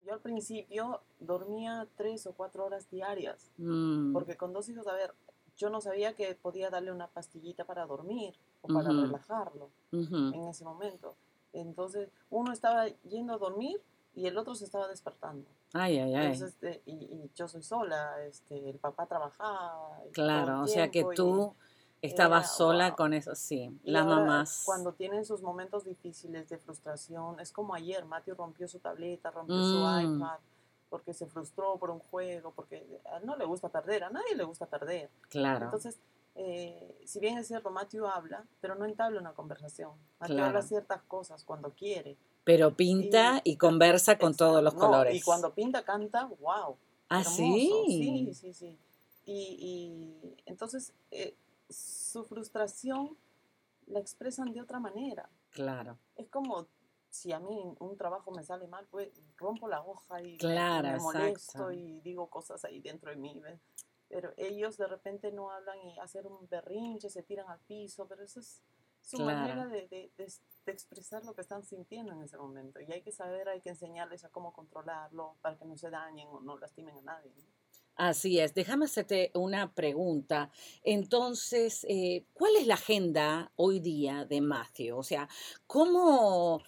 yo 0.06 0.14
al 0.14 0.20
principio 0.20 1.02
dormía 1.20 1.88
tres 1.96 2.28
o 2.28 2.34
cuatro 2.34 2.66
horas 2.66 2.90
diarias, 2.90 3.52
mm. 3.58 4.12
porque 4.12 4.36
con 4.36 4.52
dos 4.52 4.68
hijos, 4.68 4.86
a 4.88 4.94
ver, 4.94 5.14
yo 5.56 5.70
no 5.70 5.82
sabía 5.82 6.14
que 6.14 6.36
podía 6.36 6.70
darle 6.70 6.92
una 6.92 7.08
pastillita 7.08 7.64
para 7.64 7.86
dormir 7.86 8.34
o 8.62 8.68
para 8.68 8.90
relajarlo 8.90 9.70
en 9.92 10.48
ese 10.50 10.66
momento. 10.66 11.16
Entonces, 11.54 12.10
uno 12.30 12.52
estaba 12.52 12.88
yendo 13.04 13.34
a 13.34 13.38
dormir 13.38 13.82
y 14.16 14.28
el 14.28 14.38
otro 14.38 14.56
se 14.56 14.66
estaba 14.66 14.88
despertando. 14.88 15.48
Ay, 15.74 15.98
ay, 15.98 16.14
ay. 16.14 16.32
Este, 16.32 16.82
y, 16.86 17.32
yo 17.36 17.48
soy 17.48 17.64
sola, 17.64 18.24
este, 18.26 18.70
el 18.70 18.78
papá 18.78 19.08
trabajaba. 19.08 20.00
Claro, 20.12 20.62
o 20.62 20.68
sea 20.68 20.92
que 20.92 21.04
tú 21.16 21.56
estabas 22.02 22.56
sola 22.56 22.96
con 22.96 23.14
eso, 23.14 23.34
sí, 23.34 23.72
las 23.84 24.06
mamás. 24.06 24.64
Cuando 24.66 24.94
tienen 24.94 25.26
sus 25.26 25.42
momentos 25.42 25.86
difíciles 25.86 26.50
de 26.50 26.58
frustración, 26.58 27.40
es 27.40 27.52
como 27.52 27.74
ayer, 27.74 28.06
Matthew 28.06 28.36
rompió 28.36 28.68
su 28.68 28.80
tableta, 28.80 29.32
rompió 29.32 29.56
su 29.56 29.80
mm. 29.80 30.18
iPad, 30.18 30.40
porque 30.90 31.14
se 31.14 31.26
frustró 31.26 31.78
por 31.78 31.90
un 31.90 32.00
juego, 32.00 32.52
porque 32.52 33.02
a 33.12 33.18
él 33.18 33.26
no 33.26 33.36
le 33.36 33.46
gusta 33.46 33.70
perder, 33.70 34.04
a 34.04 34.10
nadie 34.10 34.36
le 34.36 34.44
gusta 34.44 34.68
perder. 34.68 35.10
Claro. 35.30 35.66
Entonces, 35.66 35.98
eh, 36.36 37.02
si 37.06 37.20
bien 37.20 37.38
es 37.38 37.48
cierto, 37.48 37.70
Matthew 37.70 38.08
habla, 38.08 38.46
pero 38.60 38.76
no 38.76 38.86
entabla 38.86 39.20
una 39.20 39.34
conversación. 39.34 39.92
Matthew 40.20 40.40
habla 40.44 40.62
ciertas 40.62 41.02
cosas 41.04 41.44
cuando 41.44 41.72
quiere. 41.72 42.18
Pero 42.44 42.76
pinta 42.76 43.42
y, 43.44 43.56
conversa 43.58 44.18
con 44.18 44.36
todos 44.36 44.64
los 44.64 44.74
colores. 44.74 45.16
Y 45.16 45.22
cuando 45.22 45.54
pinta, 45.54 45.84
canta, 45.84 46.26
wow. 46.26 46.78
Ah, 47.10 47.24
sí. 47.24 47.70
Sí, 47.88 48.34
sí, 48.34 48.54
sí. 48.54 48.80
Y, 49.26 50.36
entonces 50.46 50.94
eh, 51.12 51.36
su 51.70 52.26
frustración 52.26 53.16
la 53.88 54.00
expresan 54.00 54.52
de 54.52 54.62
otra 54.62 54.80
manera. 54.80 55.30
Claro. 55.52 55.98
Es 56.16 56.28
como 56.30 56.68
si 57.10 57.32
a 57.32 57.40
mí 57.40 57.76
un 57.80 57.96
trabajo 57.96 58.32
me 58.32 58.44
sale 58.44 58.68
mal, 58.68 58.88
pues 58.90 59.10
rompo 59.38 59.68
la 59.68 59.82
hoja 59.84 60.22
y 60.22 60.38
me, 60.42 60.98
molesto 60.98 61.72
y 61.72 62.02
digo 62.02 62.28
cosas 62.28 62.66
ahí 62.66 62.82
dentro 62.82 63.12
de 63.12 63.18
mí. 63.18 63.40
Pero 64.14 64.34
ellos 64.38 64.78
de 64.78 64.88
repente 64.88 65.32
no 65.32 65.52
hablan 65.52 65.82
y 65.82 65.98
hacen 66.00 66.26
un 66.28 66.48
berrinche, 66.48 67.10
se 67.10 67.24
tiran 67.24 67.50
al 67.50 67.60
piso, 67.60 68.08
pero 68.08 68.24
eso 68.24 68.40
es 68.40 68.62
su 69.02 69.20
manera 69.20 69.68
de, 69.68 69.88
de, 69.90 70.28
expresar 70.66 71.26
lo 71.26 71.34
que 71.34 71.42
están 71.42 71.64
sintiendo 71.64 72.14
en 72.14 72.22
ese 72.22 72.38
momento. 72.38 72.80
Y 72.80 72.92
hay 72.92 73.02
que 73.02 73.12
saber, 73.12 73.50
hay 73.50 73.60
que 73.60 73.70
enseñarles 73.70 74.24
a 74.24 74.30
cómo 74.30 74.54
controlarlo 74.54 75.36
para 75.42 75.58
que 75.58 75.66
no 75.66 75.78
se 75.78 75.90
dañen 75.90 76.28
o 76.30 76.40
no 76.40 76.58
lastimen 76.58 76.98
a 76.98 77.02
nadie. 77.02 77.32
Así 77.96 78.40
es. 78.40 78.56
Déjame 78.56 78.86
hacerte 78.86 79.32
una 79.36 79.74
pregunta. 79.74 80.50
Entonces, 80.84 81.86
eh, 81.90 82.26
¿cuál 82.34 82.56
es 82.56 82.66
la 82.66 82.74
agenda 82.74 83.52
hoy 83.56 83.80
día 83.80 84.26
de 84.26 84.42
Matthew? 84.42 84.98
O 84.98 85.04
sea, 85.04 85.30
¿cómo, 85.68 86.64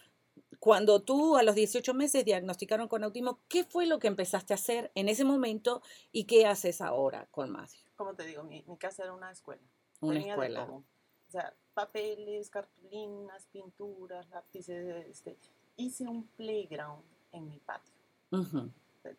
cuando 0.66 1.00
tú 1.00 1.38
a 1.38 1.44
los 1.44 1.54
18 1.54 1.94
meses 1.94 2.26
diagnosticaron 2.26 2.88
con 2.88 3.04
autismo, 3.04 3.38
¿qué 3.48 3.64
fue 3.66 3.86
lo 3.86 4.00
que 4.00 4.08
empezaste 4.08 4.52
a 4.52 4.56
hacer 4.56 4.92
en 4.96 5.10
ese 5.10 5.24
momento 5.24 5.84
y 6.12 6.24
qué 6.24 6.48
haces 6.48 6.82
ahora 6.82 7.28
con 7.30 7.52
Matthew? 7.52 7.82
Como 7.96 8.16
te 8.16 8.26
digo, 8.26 8.44
mi, 8.44 8.64
casa 8.80 9.04
era 9.04 9.14
una 9.14 9.30
escuela. 9.30 9.62
Una 10.02 10.20
escuela. 10.20 10.64
O 10.64 10.84
sea, 11.30 11.54
papeles, 11.76 12.50
cartulinas, 12.50 13.46
pinturas, 13.52 14.28
lápices. 14.32 15.06
Este. 15.06 15.38
Hice 15.78 16.08
un 16.08 16.26
playground 16.30 17.04
en 17.32 17.48
mi 17.48 17.60
patio. 17.60 17.94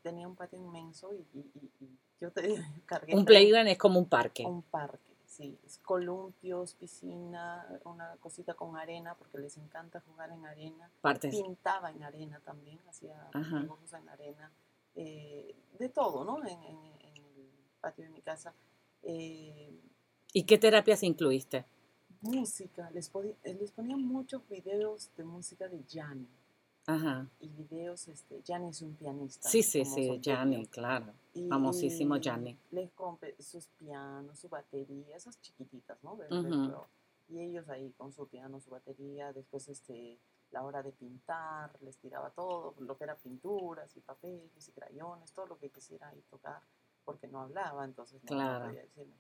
Tenía 0.02 0.26
un 0.26 0.34
patio 0.34 0.58
inmenso 0.58 1.14
y, 1.14 1.24
yo 2.20 2.32
te 2.32 2.42
cargué. 2.86 3.14
Un 3.14 3.24
playground 3.24 3.68
es 3.68 3.78
como 3.78 4.00
un 4.00 4.08
parque. 4.08 4.44
Un 4.44 4.62
parque, 4.62 5.14
sí. 5.36 5.58
Es 5.64 5.78
columpios, 5.78 6.74
piscina, 6.74 7.66
una 7.84 8.16
cosita 8.16 8.54
con 8.54 8.76
arena, 8.76 9.14
porque 9.14 9.38
les 9.38 9.56
encanta 9.56 10.00
jugar 10.00 10.30
en 10.30 10.44
arena. 10.46 10.90
Partes. 11.00 11.34
Pintaba 11.34 11.90
en 11.90 12.02
arena 12.02 12.40
también, 12.44 12.78
hacía 12.88 13.30
dibujos 13.32 13.92
en 13.92 14.08
arena. 14.08 14.50
Eh, 14.94 15.54
de 15.78 15.88
todo, 15.88 16.24
¿no? 16.24 16.46
En, 16.46 16.62
el 16.62 17.50
patio 17.80 18.04
de 18.04 18.10
mi 18.10 18.22
casa. 18.22 18.54
Eh, 19.02 19.78
¿Y 20.32 20.44
qué 20.44 20.58
terapias 20.58 21.02
incluiste? 21.02 21.64
música, 22.20 22.90
les, 22.90 23.10
les 23.44 23.70
ponía 23.72 23.96
muchos 23.96 24.46
videos 24.48 25.10
de 25.16 25.24
música 25.24 25.68
de 25.68 25.82
Gianni. 25.86 26.28
Ajá. 26.86 27.28
Y 27.40 27.48
videos, 27.48 28.06
este, 28.08 28.42
Gianni 28.42 28.68
es 28.68 28.80
un 28.80 28.94
pianista. 28.94 29.48
Sí, 29.48 29.62
sí, 29.62 29.84
sí, 29.84 30.18
Gianni, 30.20 30.66
claro. 30.66 31.12
Famosísimo 31.48 32.16
Gianni. 32.18 32.56
Les 32.70 32.90
compré 32.92 33.34
sus 33.40 33.66
pianos, 33.68 34.38
su 34.38 34.48
batería, 34.48 35.16
esas 35.16 35.40
chiquititas, 35.40 35.98
¿no? 36.02 36.18
y 37.28 37.40
ellos 37.40 37.68
ahí 37.68 37.92
con 37.98 38.12
su 38.12 38.28
piano, 38.28 38.60
su 38.60 38.70
batería, 38.70 39.32
después 39.32 39.66
este, 39.68 40.16
la 40.52 40.62
hora 40.62 40.82
de 40.84 40.92
pintar, 40.92 41.76
les 41.82 41.96
tiraba 41.96 42.30
todo, 42.30 42.74
lo 42.78 42.96
que 42.96 43.02
era 43.02 43.16
pinturas 43.16 43.96
y 43.96 44.00
papeles 44.00 44.68
y 44.68 44.70
crayones, 44.70 45.32
todo 45.32 45.46
lo 45.46 45.58
que 45.58 45.70
quisiera 45.70 46.08
ahí 46.08 46.22
tocar, 46.30 46.62
porque 47.04 47.26
no 47.26 47.40
hablaba, 47.40 47.84
entonces 47.84 48.22
no, 48.22 48.28
claro. 48.28 48.66
podía 48.66 48.82
decirme. 48.82 49.14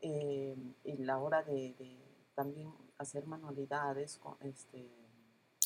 Eh, 0.00 0.74
y 0.84 0.96
la 0.98 1.18
hora 1.18 1.42
de 1.42 1.74
también 2.34 2.70
hacer 2.98 3.26
manualidades 3.26 4.18
con 4.18 4.36
este 4.40 5.05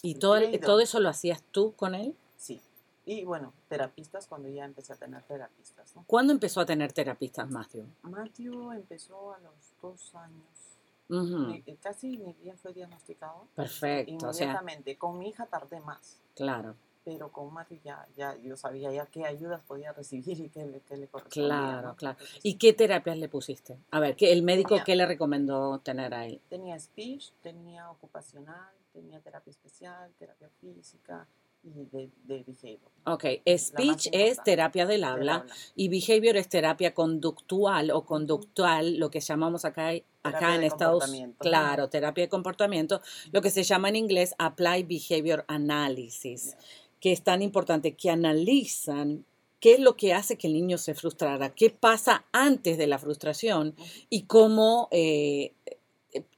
¿Y 0.03 0.15
todo, 0.17 0.39
todo 0.61 0.81
eso 0.81 1.01
lo 1.01 1.09
hacías 1.09 1.43
tú 1.51 1.75
con 1.75 1.95
él? 1.95 2.15
Sí. 2.37 2.61
Y 3.07 3.25
bueno, 3.25 3.53
terapistas 3.69 4.27
cuando 4.27 4.49
ya 4.49 4.65
empecé 4.65 4.93
a 4.93 4.97
tener 4.97 5.23
terapistas. 5.23 5.97
¿no? 5.97 6.05
¿Cuándo 6.07 6.33
empezó 6.33 6.61
a 6.61 6.67
tener 6.67 6.93
terapistas 6.93 7.51
Matthew? 7.51 7.87
Matthew 8.03 8.73
empezó 8.73 9.35
a 9.35 9.39
los 9.41 9.55
dos 9.83 10.15
años. 10.15 11.63
Eh, 11.67 11.77
casi 11.83 12.19
ni 12.19 12.33
bien 12.35 12.57
fue 12.57 12.73
diagnosticado. 12.73 13.49
Perfecto. 13.57 14.13
Inmediatamente. 14.13 14.97
Con 14.97 15.19
mi 15.19 15.31
hija 15.31 15.47
tardé 15.47 15.81
más. 15.81 16.21
Claro 16.37 16.77
pero 17.05 17.33
con 17.33 17.53
Matthew 17.53 17.81
ya, 17.83 18.07
ya 18.17 18.37
yo 18.37 18.57
sabía 18.57 18.93
ya 18.93 19.07
qué 19.07 19.25
ayudas 19.25 19.63
podía 19.63 19.93
recibir 19.93 20.39
y 20.41 20.49
qué, 20.49 20.67
le, 20.67 20.81
qué 20.81 20.97
le 20.97 21.09
correspondía. 21.09 21.49
Claro, 21.49 21.97
claro. 21.97 22.19
¿Y 22.43 22.55
qué 22.55 22.73
terapias 22.73 23.19
le 23.19 23.29
pusiste? 23.29 23.79
A 23.91 24.01
ver, 24.01 24.17
¿qué, 24.17 24.33
¿el 24.33 24.43
médico 24.43 24.77
qué 24.85 24.95
le 24.97 25.07
recomendó 25.07 25.79
tener 25.81 26.13
a 26.15 26.27
él? 26.27 26.41
Tenía 26.49 26.79
speech, 26.79 27.33
tenía 27.43 27.91
ocupacional, 27.91 28.71
tenía 28.93 29.21
terapia 29.21 29.51
especial, 29.51 30.13
terapia 30.19 30.49
física, 30.61 31.27
y 31.63 31.85
de, 31.85 32.11
de 32.25 32.43
behavior. 32.43 32.91
Ok, 33.05 33.25
speech 33.59 34.09
es 34.13 34.43
terapia 34.43 34.87
del 34.87 35.05
habla, 35.05 35.45
y 35.75 35.89
behavior 35.89 36.37
es 36.37 36.49
terapia 36.49 36.95
conductual 36.95 37.91
o 37.91 38.05
conductual, 38.05 38.97
lo 38.97 39.11
que 39.11 39.21
llamamos 39.21 39.65
acá, 39.65 39.91
acá 40.23 40.55
en 40.55 40.63
Estados 40.63 41.09
Unidos. 41.09 41.37
Claro, 41.39 41.89
terapia 41.89 42.25
de 42.25 42.29
comportamiento, 42.29 43.03
lo 43.31 43.43
que 43.43 43.51
se 43.51 43.63
llama 43.63 43.91
en 43.91 43.97
inglés 43.97 44.35
Apply 44.39 44.85
Behavior 44.85 45.45
Analysis 45.49 46.57
que 47.01 47.13
es 47.13 47.23
tan 47.23 47.43
importante, 47.43 47.97
que 47.97 48.11
analizan 48.11 49.25
qué 49.59 49.75
es 49.75 49.81
lo 49.81 49.97
que 49.97 50.15
hace 50.15 50.37
que 50.37 50.47
el 50.47 50.53
niño 50.53 50.79
se 50.79 50.95
frustrara, 50.95 51.55
qué 51.55 51.71
pasa 51.71 52.25
antes 52.33 52.79
de 52.79 52.87
la 52.87 52.99
frustración 52.99 53.75
y 54.09 54.23
cómo 54.23 54.89
eh, 54.91 55.55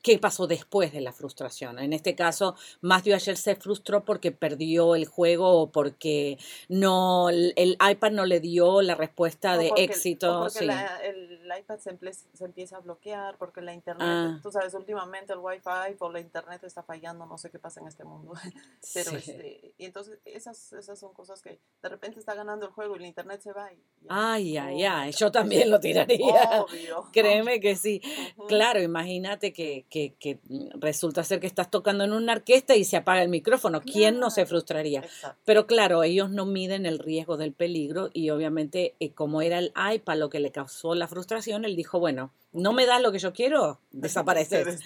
qué 0.02 0.18
pasó 0.18 0.46
después 0.46 0.92
de 0.92 1.00
la 1.00 1.12
frustración. 1.12 1.78
En 1.78 1.92
este 1.92 2.14
caso, 2.14 2.56
Matthew 2.80 3.14
ayer 3.14 3.36
se 3.36 3.56
frustró 3.56 4.04
porque 4.04 4.32
perdió 4.32 4.94
el 4.94 5.06
juego 5.06 5.60
o 5.60 5.70
porque 5.70 6.38
no 6.68 7.30
el 7.30 7.76
iPad 7.90 8.10
no 8.10 8.26
le 8.26 8.40
dio 8.40 8.82
la 8.82 8.94
respuesta 8.94 9.56
de 9.56 9.72
éxito. 9.76 10.40
porque 10.40 10.70
el, 11.04 11.40
iPad 11.58 11.78
se, 11.78 12.44
empieza 12.44 12.76
a 12.76 12.80
bloquear, 12.80 13.36
porque 13.36 13.60
la 13.60 13.74
internet, 13.74 14.06
ah. 14.08 14.40
tú 14.42 14.50
sabes, 14.50 14.72
últimamente 14.72 15.34
el 15.34 15.38
Wi-Fi 15.38 15.96
o 15.98 16.10
la 16.10 16.20
internet 16.20 16.64
está 16.64 16.82
fallando, 16.82 17.26
no 17.26 17.36
sé 17.36 17.50
qué 17.50 17.58
pasa 17.58 17.80
en 17.80 17.88
este 17.88 18.04
mundo. 18.04 18.32
Pero 18.94 19.10
este, 19.10 19.74
y 19.76 19.84
entonces 19.84 20.18
esas, 20.24 20.72
esas 20.72 20.98
son 20.98 21.12
cosas 21.12 21.42
que 21.42 21.60
de 21.82 21.88
repente 21.88 22.18
está 22.18 22.34
ganando 22.34 22.66
el 22.66 22.72
juego 22.72 22.96
y 22.96 23.00
el 23.00 23.06
internet 23.06 23.42
se 23.42 23.52
va. 23.52 23.70
ay, 24.08 24.56
ay, 24.56 24.84
ay, 24.84 25.12
yo 25.12 25.30
también 25.30 25.70
lo 25.70 25.78
tiraría. 25.78 26.64
Créeme 27.12 27.60
que 27.60 27.76
sí. 27.76 28.00
Claro, 28.48 28.80
imagínate 28.80 29.52
que 29.52 29.61
que, 29.88 30.38
resulta 30.74 31.24
ser 31.24 31.40
que 31.40 31.46
estás 31.46 31.70
tocando 31.70 32.04
en 32.04 32.12
una 32.12 32.32
orquesta 32.32 32.76
y 32.76 32.84
se 32.84 32.96
apaga 32.96 33.22
el 33.22 33.28
micrófono. 33.28 33.80
¿Quién 33.80 34.18
no 34.18 34.30
se 34.30 34.46
frustraría? 34.46 35.04
Pero 35.44 35.66
claro, 35.66 36.02
ellos 36.02 36.30
no 36.30 36.46
miden 36.46 36.86
el 36.86 36.98
riesgo 36.98 37.36
del 37.36 37.52
peligro 37.52 38.10
y 38.12 38.30
obviamente 38.30 38.94
eh, 39.00 39.12
como 39.12 39.42
era 39.42 39.58
el 39.58 39.72
iPad 39.94 40.18
lo 40.18 40.30
que 40.30 40.40
le 40.40 40.52
causó 40.52 40.94
la 40.94 41.08
frustración, 41.08 41.64
él 41.64 41.76
dijo, 41.76 41.98
bueno, 41.98 42.32
no 42.52 42.72
me 42.72 42.86
das 42.86 43.00
lo 43.00 43.12
que 43.12 43.18
yo 43.18 43.32
quiero, 43.32 43.80
desapareces. 43.90 44.80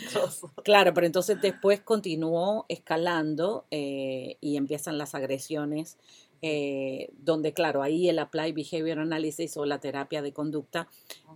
claro, 0.65 0.95
pero 0.95 1.07
entonces 1.07 1.41
después 1.41 1.81
continuó 1.81 2.65
escalando 2.69 3.67
eh, 3.71 4.37
y 4.41 4.57
empiezan 4.57 4.99
las 4.99 5.15
agresiones 5.15 5.99
eh, 6.43 7.11
donde 7.19 7.53
claro, 7.53 7.83
ahí 7.83 8.09
el 8.09 8.19
Apply 8.19 8.53
Behavior 8.53 8.99
Analysis 8.99 9.57
o 9.57 9.65
la 9.65 9.79
terapia 9.79 10.23
de 10.23 10.33
conducta 10.33 10.89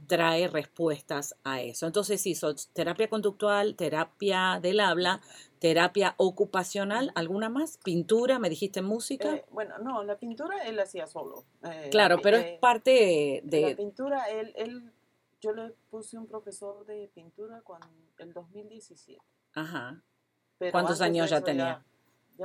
trae 0.07 0.49
respuestas 0.49 1.37
a 1.45 1.61
eso. 1.61 1.87
Entonces 1.87 2.27
hizo 2.27 2.55
terapia 2.73 3.09
conductual, 3.09 3.77
terapia 3.77 4.59
del 4.61 4.81
habla, 4.81 5.21
terapia 5.59 6.15
ocupacional, 6.19 7.13
¿alguna 7.15 7.49
más? 7.49 7.79
¿Pintura? 7.79 8.39
¿Me 8.39 8.51
dijiste 8.51 8.83
música? 8.83 9.37
Eh, 9.37 9.45
bueno, 9.51 9.79
no, 9.79 10.05
la 10.05 10.19
pintura 10.19 10.65
él 10.67 10.79
hacía 10.79 11.07
solo. 11.07 11.45
Eh, 11.65 11.89
claro, 11.91 12.19
pero 12.23 12.37
es 12.37 12.59
parte 12.59 13.41
de... 13.45 13.71
La 13.71 13.77
pintura, 13.77 14.25
él, 14.31 14.53
él, 14.57 14.93
yo 15.41 15.53
le 15.53 15.75
puse 15.91 16.19
un 16.19 16.27
profesor 16.27 16.85
de 16.87 17.11
pintura 17.15 17.63
cuando 17.63 17.89
el 18.19 18.33
2017. 18.33 19.21
Ajá. 19.55 20.03
¿Cuántos 20.71 21.01
años 21.01 21.31
ya 21.31 21.41
tenía? 21.41 21.65
Ya 21.65 21.85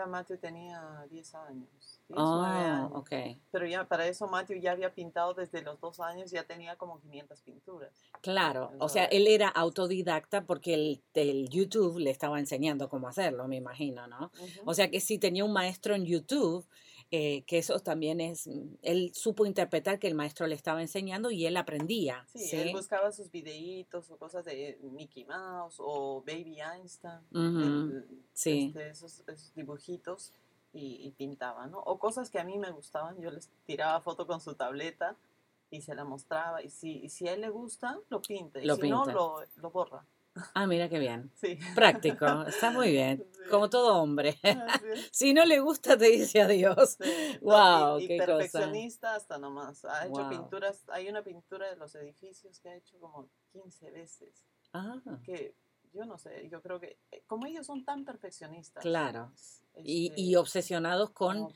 Matthew 0.05 0.37
tenía 0.37 1.05
10 1.09 1.35
años. 1.35 2.01
10, 2.09 2.19
oh, 2.19 2.89
ok. 2.93 3.11
Pero 3.51 3.65
ya 3.65 3.87
para 3.87 4.07
eso 4.07 4.27
Matthew 4.27 4.59
ya 4.59 4.71
había 4.71 4.93
pintado 4.93 5.33
desde 5.33 5.61
los 5.61 5.79
dos 5.79 5.99
años, 5.99 6.29
ya 6.31 6.43
tenía 6.43 6.75
como 6.75 6.99
500 6.99 7.41
pinturas. 7.41 7.91
Claro, 8.21 8.71
o 8.79 8.89
sea, 8.89 9.05
él 9.05 9.27
era 9.27 9.47
autodidacta 9.47 10.45
porque 10.45 10.73
el, 10.73 11.03
el, 11.13 11.49
YouTube 11.49 11.99
le 11.99 12.11
estaba 12.11 12.39
enseñando 12.39 12.89
cómo 12.89 13.07
hacerlo, 13.07 13.47
me 13.47 13.55
imagino, 13.55 14.07
¿no? 14.07 14.31
O 14.65 14.73
sea 14.73 14.91
que 14.91 14.99
si 14.99 15.17
tenía 15.17 15.45
un 15.45 15.53
maestro 15.53 15.95
en 15.95 16.05
YouTube, 16.05 16.67
eh, 17.11 17.43
que 17.43 17.59
eso 17.59 17.79
también 17.79 18.19
es, 18.19 18.47
mm, 18.47 18.77
él 18.81 19.11
supo 19.13 19.45
interpretar 19.45 19.99
que 19.99 20.07
el 20.07 20.15
maestro 20.15 20.47
le 20.47 20.55
estaba 20.55 20.81
enseñando 20.81 21.29
y 21.29 21.45
él 21.45 21.55
aprendía. 21.55 22.25
Sí, 22.33 22.55
él 22.55 22.73
buscaba 22.73 23.11
sus 23.11 23.29
videitos 23.29 24.09
o 24.09 24.17
cosas 24.17 24.43
de 24.45 24.79
Mickey 24.81 25.23
Mouse 25.25 25.75
o 25.79 26.23
Baby 26.25 26.57
Einstein, 26.61 27.21
sí. 28.33 28.73
Este, 28.75 28.89
esos, 28.89 29.23
dibujitos 29.55 30.33
y, 30.73 31.11
pintaba, 31.11 31.67
¿no? 31.67 31.79
O 31.79 31.99
cosas 31.99 32.29
que 32.29 32.39
a 32.39 32.43
mí 32.43 32.57
me 32.57 32.71
gustaban, 32.71 33.21
yo 33.21 33.31
les 33.31 33.49
tiraba 33.65 34.01
foto 34.01 34.27
con 34.27 34.41
su 34.41 34.55
tableta 34.55 35.15
y 35.69 35.81
se 35.81 35.95
la 35.95 36.03
mostraba 36.03 36.61
y 36.61 36.69
si, 36.69 37.07
si 37.07 37.27
a 37.27 37.33
él 37.33 37.41
le 37.41 37.49
gusta, 37.49 37.97
lo 38.09 38.21
pinta 38.21 38.59
y 38.59 38.69
si 38.69 38.89
no, 38.89 39.05
lo, 39.05 39.41
lo 39.55 39.71
borra. 39.71 40.05
Ah, 40.53 40.67
mira 40.67 40.89
qué 40.89 40.99
bien. 40.99 41.31
Sí. 41.35 41.57
Práctico, 41.75 42.25
está 42.47 42.71
muy 42.71 42.91
bien. 42.91 43.25
Como 43.49 43.69
todo 43.69 44.01
hombre. 44.01 44.37
si 45.11 45.33
no 45.33 45.45
le 45.45 45.59
gusta, 45.59 45.97
te 45.97 46.05
dice 46.05 46.41
adiós. 46.41 46.97
Wow, 47.41 47.99
y, 47.99 48.17
perfeccionista 48.17 49.15
hasta 49.15 49.37
nomás. 49.37 49.85
Ha 49.85 50.07
hecho 50.07 50.27
pinturas, 50.29 50.83
hay 50.89 51.07
una 51.07 51.23
pintura 51.23 51.69
de 51.69 51.77
los 51.77 51.95
edificios 51.95 52.59
que 52.59 52.69
ha 52.69 52.75
hecho 52.75 52.99
como 52.99 53.29
15 53.53 53.91
veces. 53.91 54.45
Ah. 54.73 55.01
Que 55.23 55.55
yo 55.95 56.05
no 56.05 56.17
sé, 56.17 56.47
yo 56.51 56.61
creo 56.61 56.79
que 56.79 56.99
eh, 57.11 57.23
como 57.25 57.45
ellos 57.45 57.65
son 57.65 57.85
tan 57.85 58.03
perfeccionistas. 58.03 58.81
Claro. 58.81 59.31
y, 59.77 60.07
este, 60.07 60.37
obsesionados 60.37 61.11
con, 61.11 61.47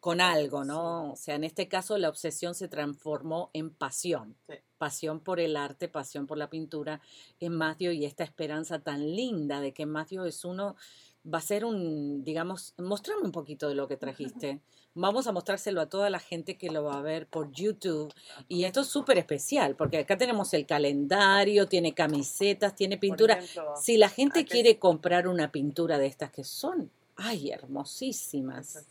con, 0.00 0.20
algo, 0.20 0.64
¿no? 0.64 1.12
O 1.12 1.16
sea, 1.16 1.34
en 1.34 1.44
este 1.44 1.68
caso 1.68 1.98
la 1.98 2.08
obsesión 2.08 2.54
se 2.54 2.68
transformó 2.68 3.50
en 3.52 3.70
pasión. 3.70 4.36
Pasión 4.78 5.20
por 5.20 5.40
el 5.40 5.56
arte, 5.56 5.88
pasión 5.88 6.26
por 6.26 6.38
la 6.38 6.48
pintura 6.48 7.00
en 7.40 7.52
Matthew 7.52 7.92
y 7.92 8.04
esta 8.04 8.24
esperanza 8.24 8.78
tan 8.78 9.14
linda 9.14 9.60
de 9.60 9.72
que 9.72 9.86
Matthew 9.86 10.24
es 10.24 10.44
uno, 10.44 10.76
va 11.24 11.38
a 11.38 11.42
ser 11.42 11.64
un, 11.64 12.24
digamos, 12.24 12.74
mostrame 12.78 13.22
un 13.22 13.32
poquito 13.32 13.68
de 13.68 13.74
lo 13.74 13.88
que 13.88 13.96
trajiste. 13.96 14.60
Vamos 14.94 15.26
a 15.26 15.32
mostrárselo 15.32 15.80
a 15.80 15.88
toda 15.88 16.10
la 16.10 16.18
gente 16.18 16.56
que 16.56 16.70
lo 16.70 16.84
va 16.84 16.98
a 16.98 17.02
ver 17.02 17.26
por 17.26 17.52
YouTube. 17.52 18.12
Y 18.48 18.64
esto 18.64 18.80
es 18.80 18.88
súper 18.88 19.18
especial, 19.18 19.76
porque 19.76 19.98
acá 19.98 20.16
tenemos 20.16 20.54
el 20.54 20.66
calendario, 20.66 21.68
tiene 21.68 21.94
camisetas, 21.94 22.74
tiene 22.74 22.98
pintura. 22.98 23.38
si 23.76 23.96
la 23.96 24.08
gente 24.08 24.44
quiere 24.44 24.78
comprar 24.78 25.28
una 25.28 25.52
pintura 25.52 25.98
de 25.98 26.06
estas 26.06 26.30
que 26.30 26.44
son, 26.44 26.90
ay, 27.16 27.50
hermosísimas. 27.50 28.86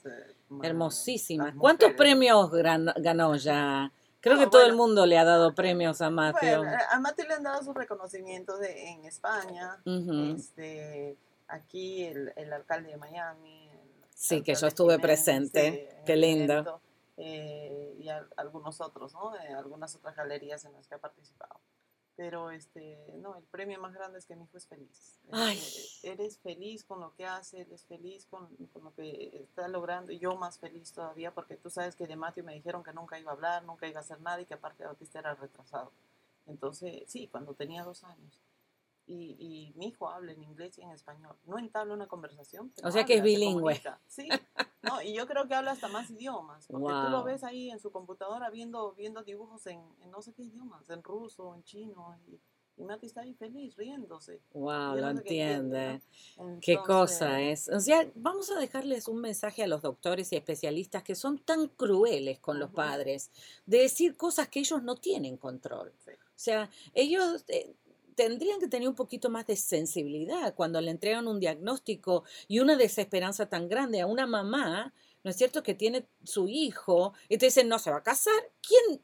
hermosísimas. 0.62 1.56
¿Cuántos 1.58 1.94
premios 1.94 2.52
ganó 2.52 3.36
ya? 3.36 3.92
Creo 4.20 4.40
que 4.40 4.48
todo 4.48 4.66
el 4.66 4.76
mundo 4.76 5.06
le 5.06 5.18
ha 5.18 5.24
dado 5.24 5.54
premios 5.54 6.02
a 6.02 6.10
Mateo. 6.10 6.64
a 6.90 7.00
Mateo 7.00 7.28
le 7.28 7.34
han 7.36 7.44
dado 7.44 7.64
sus 7.64 7.74
reconocimientos 7.74 8.60
en 8.62 9.06
España. 9.06 9.78
este, 10.36 11.18
aquí 11.48 12.04
el, 12.04 12.34
el 12.36 12.54
alcalde 12.54 12.90
de 12.92 12.98
Miami, 12.98 13.68
Sí, 14.18 14.42
que 14.42 14.56
yo 14.56 14.66
estuve 14.66 14.98
presente. 14.98 16.02
Qué 16.04 16.16
lindo. 16.16 16.82
Eh, 17.18 17.96
y 18.00 18.10
algunos 18.36 18.82
otros, 18.82 19.14
¿no? 19.14 19.36
Eh, 19.36 19.54
algunas 19.54 19.96
otras 19.96 20.16
galerías 20.16 20.66
en 20.66 20.74
las 20.74 20.88
que 20.88 20.96
ha 20.96 20.98
participado. 20.98 21.60
Pero 22.16 22.50
este, 22.50 23.14
no, 23.18 23.38
el 23.38 23.44
premio 23.44 23.80
más 23.80 23.94
grande 23.94 24.18
es 24.18 24.26
que 24.26 24.36
mi 24.36 24.46
hijo 24.46 24.58
es 24.58 24.66
feliz. 24.66 25.20
Ay. 25.32 25.60
Eh, 25.60 26.14
eres 26.14 26.40
feliz 26.40 26.84
con 26.84 27.00
lo 27.00 27.14
que 27.14 27.28
hace, 27.28 27.62
eres 27.62 27.86
feliz 27.86 28.26
con, 28.26 28.48
con, 28.74 28.86
lo 28.86 28.96
que 28.96 29.44
está 29.44 29.68
logrando. 29.68 30.12
Y 30.12 30.18
yo 30.18 30.36
más 30.36 30.58
feliz 30.58 30.92
todavía 30.94 31.32
porque 31.32 31.56
tú 31.56 31.70
sabes 31.70 31.96
que 31.96 32.08
de 32.08 32.16
Mateo 32.16 32.44
me 32.44 32.56
dijeron 32.56 32.84
que 32.84 32.94
nunca 32.94 33.20
iba 33.20 33.30
a 33.30 33.36
hablar, 33.36 33.64
nunca 33.66 33.88
iba 33.88 34.00
a 34.00 34.02
hacer 34.02 34.20
nada 34.20 34.42
y 34.42 34.46
que 34.46 34.56
aparte 34.56 34.82
de 34.82 34.90
autista 34.90 35.20
era 35.20 35.36
retrasado. 35.36 35.92
Entonces, 36.48 37.04
sí, 37.06 37.28
cuando 37.28 37.54
tenía 37.54 37.84
dos 37.84 38.04
años 38.04 38.42
y, 39.08 39.74
mi 39.76 39.88
hijo 39.88 40.10
habla 40.10 40.34
en 40.34 40.44
inglés 40.44 40.78
y 40.78 40.82
en 40.82 40.92
español. 40.92 41.36
No 41.46 41.58
entabla 41.58 41.94
una 41.94 42.08
conversación. 42.08 42.72
o 42.84 42.92
sea 42.92 43.06
que 43.06 43.16
es 43.16 43.24
bilingüe. 43.24 43.82
Sí, 44.08 44.28
no, 44.82 45.02
y 45.02 45.14
yo 45.14 45.28
creo 45.28 45.48
que 45.48 45.56
habla 45.56 45.72
hasta 45.72 45.88
más 45.88 46.10
idiomas, 46.10 46.68
porque 46.68 46.94
tú 47.06 47.10
lo 47.10 47.24
ves 47.24 47.44
ahí 47.44 47.70
en 47.70 47.80
su 47.80 47.92
computadora 47.92 48.50
viendo, 48.50 48.94
viendo 48.94 49.24
dibujos 49.24 49.66
en, 49.68 49.82
no 50.10 50.22
sé 50.22 50.34
qué 50.34 50.44
idiomas, 50.44 50.90
en 50.90 51.04
ruso, 51.04 51.56
en 51.56 51.64
chino, 51.64 52.18
y, 52.28 52.40
y 52.78 52.84
Mati 52.84 53.08
está 53.08 53.22
ahí 53.22 53.34
feliz, 53.34 53.76
riéndose. 53.76 54.40
Wow, 54.54 54.96
lo 54.98 55.10
entiende. 55.10 56.02
Qué, 56.62 56.78
cosa 56.78 57.42
es. 57.42 57.70
O 57.70 57.80
sea, 57.80 58.08
vamos 58.16 58.52
a 58.52 58.60
dejarles 58.60 59.08
un 59.08 59.20
mensaje 59.20 59.64
a 59.64 59.68
los 59.68 59.82
doctores 59.82 60.32
y 60.32 60.36
especialistas 60.36 61.02
que 61.02 61.16
son 61.16 61.40
tan 61.40 61.68
crueles 61.70 62.40
con 62.40 62.60
los 62.60 62.70
padres, 62.70 63.32
de 63.66 63.80
decir 63.80 64.16
cosas 64.16 64.48
que 64.50 64.60
ellos 64.60 64.84
no 64.84 64.96
tienen 64.96 65.38
control. 65.38 65.92
O 66.08 66.12
sea, 66.36 66.70
ellos... 66.94 67.46
Eh, 67.48 67.76
tendrían 68.18 68.60
que 68.60 68.68
tener 68.68 68.90
un 68.90 68.96
poquito 68.96 69.30
más 69.30 69.46
de 69.46 69.56
sensibilidad 69.56 70.56
cuando 70.56 70.82
le 70.82 70.90
entregan 70.90 71.28
un 71.28 71.40
diagnóstico 71.40 72.24
y 72.48 72.60
una 72.60 72.76
desesperanza 72.76 73.48
tan 73.48 73.70
grande 73.70 74.02
a 74.02 74.08
una 74.08 74.26
mamá, 74.26 74.92
¿no 75.24 75.30
es 75.30 75.38
cierto?, 75.38 75.62
que 75.62 75.76
tiene 75.76 76.08
su 76.24 76.50
hijo 76.50 77.14
y 77.30 77.38
te 77.38 77.46
dicen, 77.46 77.70
no 77.70 77.78
se 77.78 77.92
va 77.92 77.98
a 77.98 78.04
casar. 78.04 78.34
¿Quién, 78.68 79.00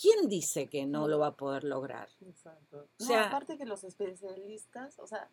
quién 0.00 0.28
dice 0.28 0.68
que 0.68 0.86
no 0.86 1.08
lo 1.08 1.18
va 1.18 1.28
a 1.28 1.36
poder 1.36 1.64
lograr? 1.64 2.08
Exacto. 2.24 2.88
O 3.00 3.04
sea, 3.04 3.26
aparte 3.26 3.58
que 3.58 3.64
los 3.64 3.82
especialistas, 3.82 4.96
o 5.00 5.08
sea, 5.08 5.28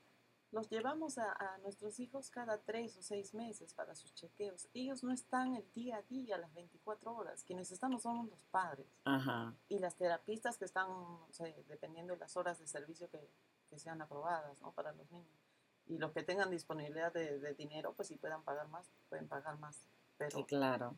los 0.51 0.69
llevamos 0.69 1.17
a, 1.17 1.57
nuestros 1.61 1.99
hijos 1.99 2.29
cada 2.31 2.57
tres 2.57 2.97
o 2.97 3.01
seis 3.01 3.33
meses 3.33 3.73
para 3.73 3.93
sus 3.95 4.13
chequeos. 4.15 4.67
Ellos 4.73 5.03
no 5.03 5.11
están 5.11 5.55
el 5.55 5.71
día 5.73 5.97
a 5.97 6.01
día, 6.03 6.37
las 6.37 6.53
24 6.53 7.15
horas. 7.15 7.43
Quienes 7.43 7.71
estamos 7.71 8.03
somos 8.03 8.27
los 8.29 8.43
padres. 8.45 8.87
Y 9.67 9.79
las 9.79 9.95
terapistas 9.95 10.57
que 10.57 10.65
están, 10.65 10.89
dependiendo 11.67 12.13
de 12.13 12.19
las 12.19 12.35
horas 12.35 12.59
de 12.59 12.67
servicio 12.67 13.09
que, 13.09 13.29
sean 13.77 14.01
aprobadas 14.01 14.59
¿no? 14.61 14.71
para 14.71 14.91
los 14.93 15.11
niños. 15.11 15.37
Y 15.85 15.99
los 15.99 16.11
que 16.11 16.23
tengan 16.23 16.49
disponibilidad 16.49 17.13
de, 17.13 17.53
dinero, 17.53 17.93
pues 17.93 18.07
si 18.07 18.15
puedan 18.15 18.43
pagar 18.43 18.67
más, 18.69 18.89
pueden 19.09 19.27
pagar 19.27 19.59
más. 19.59 19.77
Pero 20.17 20.45
claro. 20.45 20.95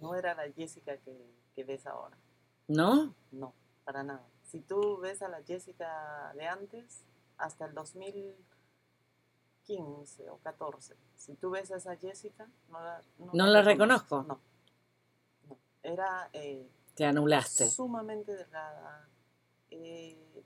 No 0.00 0.16
era 0.16 0.34
la 0.34 0.50
Jessica 0.52 0.96
que, 0.98 1.32
que 1.54 1.62
ves 1.62 1.86
ahora. 1.86 2.18
¿No? 2.66 3.14
No, 3.30 3.54
para 3.84 4.02
nada. 4.02 4.26
Si 4.42 4.60
tú 4.60 4.98
ves 4.98 5.22
a 5.22 5.28
la 5.28 5.42
Jessica 5.44 6.32
de 6.34 6.46
antes, 6.46 7.04
hasta 7.38 7.66
el 7.66 7.74
2015 7.74 10.30
o 10.30 10.38
14. 10.38 10.96
Si 11.16 11.34
tú 11.34 11.50
ves 11.50 11.70
a 11.72 11.76
esa 11.76 11.96
Jessica, 11.96 12.48
no 12.68 12.80
la, 12.80 13.02
no, 13.32 13.46
la 13.46 13.62
reconozco. 13.62 14.22
No, 14.22 14.40
no. 15.48 15.58
Era... 15.82 16.28
Eh, 16.32 16.68
Te 16.94 17.04
anulaste. 17.04 17.68
Sumamente 17.68 18.34
delgada. 18.34 19.08
Eh, 19.70 20.44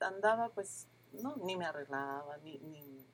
andaba 0.00 0.48
pues, 0.50 0.88
no, 1.12 1.36
ni 1.36 1.56
me 1.56 1.66
arreglaba, 1.66 2.36
ni... 2.38 2.58
ni 2.58 3.06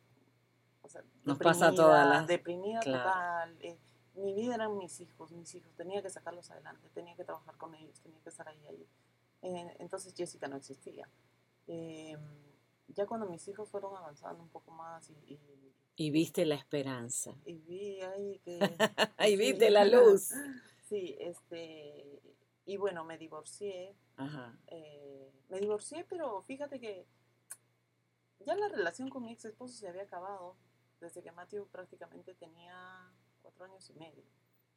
o 0.83 0.89
sea, 0.89 1.03
Nos 1.25 1.39
pasa 1.39 1.73
toda 1.73 2.05
la... 2.05 2.23
Deprimida 2.23 2.81
total. 2.81 3.57
Eh, 3.61 3.79
mi 4.15 4.35
vida 4.35 4.55
eran 4.55 4.77
mis 4.77 5.01
hijos, 5.01 5.33
mis 5.33 5.55
hijos. 5.55 5.73
Tenía 5.75 6.03
que 6.03 6.11
sacarlos 6.11 6.51
adelante, 6.51 6.89
tenía 6.93 7.17
que 7.17 7.25
trabajar 7.25 7.57
con 7.57 7.75
ellos, 7.75 7.99
tenía 8.01 8.21
que 8.21 8.29
estar 8.29 8.47
ahí. 8.49 8.67
ahí. 8.67 8.87
entonces 9.79 10.15
Jessica 10.15 10.49
no 10.49 10.57
existía. 10.57 11.09
Eh, 11.67 12.19
ya 12.95 13.07
cuando 13.07 13.27
mis 13.27 13.47
hijos 13.49 13.69
fueron 13.69 13.97
avanzando 13.97 14.43
un 14.43 14.49
poco 14.49 14.71
más 14.71 15.11
y... 15.11 15.39
Y, 15.95 16.11
viste 16.11 16.47
la 16.47 16.55
esperanza. 16.55 17.35
Y 17.45 17.59
vi 17.59 18.01
ahí 18.01 18.39
que... 18.41 18.59
ahí 19.19 19.37
viste 19.37 19.71
la 19.71 19.85
luz. 19.85 20.31
sí, 20.89 21.17
este... 21.21 22.21
Y 22.65 22.77
bueno, 22.77 23.05
me 23.05 23.19
divorcié. 23.19 23.95
Ajá. 24.17 24.59
Eh, 24.69 25.33
me 25.49 25.61
divorcié, 25.61 26.05
pero 26.05 26.41
fíjate 26.43 26.81
que 26.81 27.07
ya 28.41 28.55
la 28.55 28.69
relación 28.69 29.11
con 29.11 29.25
mi 29.25 29.33
ex 29.33 29.45
esposo 29.45 29.75
se 29.75 29.89
había 29.89 30.03
acabado 30.03 30.57
desde 31.01 31.23
que 31.23 31.33
Matthew 31.33 31.67
prácticamente 31.69 32.35
tenía 32.35 33.13
cuatro 33.43 33.65
años 33.65 33.89
y 33.91 33.95
medio. 33.95 34.25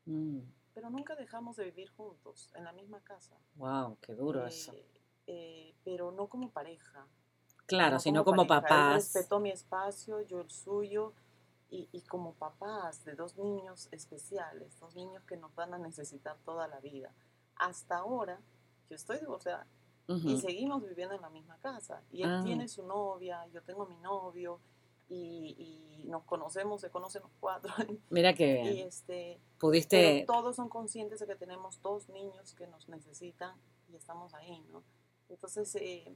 Mm. 0.06 0.40
Pero 0.74 0.90
nunca 0.90 1.16
dejamos 1.16 1.56
de 1.56 1.66
vivir 1.66 1.90
juntos, 1.90 2.52
en 2.56 2.64
la 2.64 2.74
misma 2.74 3.02
casa. 3.02 3.38
¡Wow! 3.56 3.98
¡Qué 4.02 4.14
duro 4.14 4.46
eso! 4.46 4.74
Eh, 4.74 4.86
eh, 5.28 5.76
pero 5.84 6.12
no 6.12 6.28
como 6.28 6.52
pareja. 6.52 7.08
Claro, 7.66 8.00
sino 8.00 8.24
como, 8.24 8.46
papás. 8.46 8.96
respetó 9.14 9.40
mi 9.40 9.50
espacio, 9.50 10.22
yo 10.22 10.42
el 10.42 10.50
suyo, 10.50 11.14
y, 11.70 12.02
como 12.04 12.34
papás 12.36 13.04
de 13.04 13.16
dos 13.16 13.38
niños 13.38 13.90
especiales, 13.92 14.80
dos 14.80 14.96
niños 14.96 15.24
que 15.26 15.36
nos 15.36 15.54
van 15.56 15.74
a 15.74 15.78
necesitar 15.78 16.38
toda 16.46 16.70
la 16.70 16.80
vida. 16.80 17.12
Hasta 17.58 17.98
ahora, 17.98 18.40
yo 18.90 18.96
estoy 18.96 19.20
divorciada 19.20 19.68
y 20.08 20.38
seguimos 20.38 20.88
viviendo 20.88 21.16
en 21.16 21.22
la 21.22 21.30
misma 21.30 21.58
casa. 21.58 22.02
Y 22.12 22.22
él 22.24 22.30
ah. 22.32 22.42
tiene 22.46 22.70
su 22.70 22.84
novia, 22.84 23.46
yo 23.52 23.62
tengo 23.64 23.88
mi 23.88 23.98
novio, 23.98 24.62
y, 25.10 26.04
nos 26.08 26.24
conocemos, 26.24 26.82
se 26.82 26.92
conocen 26.92 27.24
los 27.24 27.32
cuatro. 27.40 27.74
Mira 28.10 28.34
que 28.34 28.54
bien. 28.54 28.76
Y 28.76 28.82
este, 28.82 29.40
Pudiste... 29.60 30.24
todos 30.28 30.56
son 30.56 30.70
conscientes 30.70 31.20
de 31.20 31.26
que 31.26 31.36
tenemos 31.36 31.82
dos 31.82 32.10
niños 32.10 32.54
que 32.54 32.68
nos 32.68 32.88
necesitan 32.90 33.56
y 33.92 33.96
estamos 33.96 34.34
ahí, 34.36 34.64
¿no? 34.72 34.84
Entonces, 35.30 35.76
eh, 35.76 36.16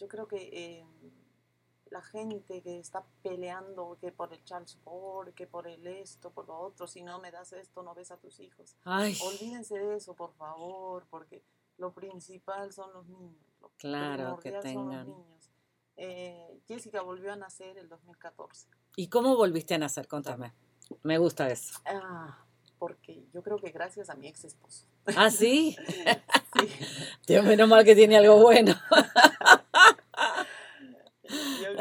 yo 0.00 0.08
creo 0.08 0.26
que 0.26 0.48
eh, 0.52 0.84
la 1.90 2.00
gente 2.00 2.62
que 2.62 2.78
está 2.78 3.04
peleando 3.22 3.98
que 4.00 4.12
por 4.12 4.32
el 4.32 4.40
support, 4.66 5.34
que 5.34 5.46
por 5.46 5.68
el 5.68 5.86
esto, 5.86 6.30
por 6.30 6.48
lo 6.48 6.58
otro, 6.58 6.86
si 6.86 7.02
no 7.02 7.20
me 7.20 7.30
das 7.30 7.52
esto, 7.52 7.82
no 7.82 7.94
ves 7.94 8.10
a 8.10 8.16
tus 8.16 8.40
hijos. 8.40 8.76
Olvídense 8.84 9.78
de 9.78 9.96
eso, 9.96 10.14
por 10.14 10.32
favor, 10.34 11.06
porque 11.10 11.44
lo 11.76 11.92
principal 11.92 12.72
son 12.72 12.92
los 12.94 13.06
niños. 13.08 13.44
claro, 13.76 14.38
que 14.38 14.52
tengan. 14.52 14.74
Son 14.74 14.88
los 14.88 15.06
niños. 15.06 15.50
Eh, 15.96 16.60
Jessica 16.66 17.02
volvió 17.02 17.32
a 17.32 17.36
nacer 17.36 17.76
el 17.76 17.88
2014. 17.88 18.68
¿Y 18.96 19.08
cómo 19.08 19.36
volviste 19.36 19.74
a 19.74 19.78
nacer? 19.78 20.08
Contame. 20.08 20.54
Me 21.02 21.18
gusta 21.18 21.50
eso. 21.50 21.78
Ah, 21.84 22.46
porque 22.78 23.26
yo 23.34 23.42
creo 23.42 23.58
que 23.58 23.70
gracias 23.70 24.08
a 24.08 24.14
mi 24.14 24.26
ex 24.28 24.44
esposo. 24.44 24.86
¿Ah, 25.16 25.30
sí? 25.30 25.76
sí. 26.58 26.68
Dios, 27.26 27.44
menos 27.44 27.68
mal 27.68 27.84
que 27.84 27.94
tiene 27.94 28.16
algo 28.16 28.36
bueno. 28.38 28.74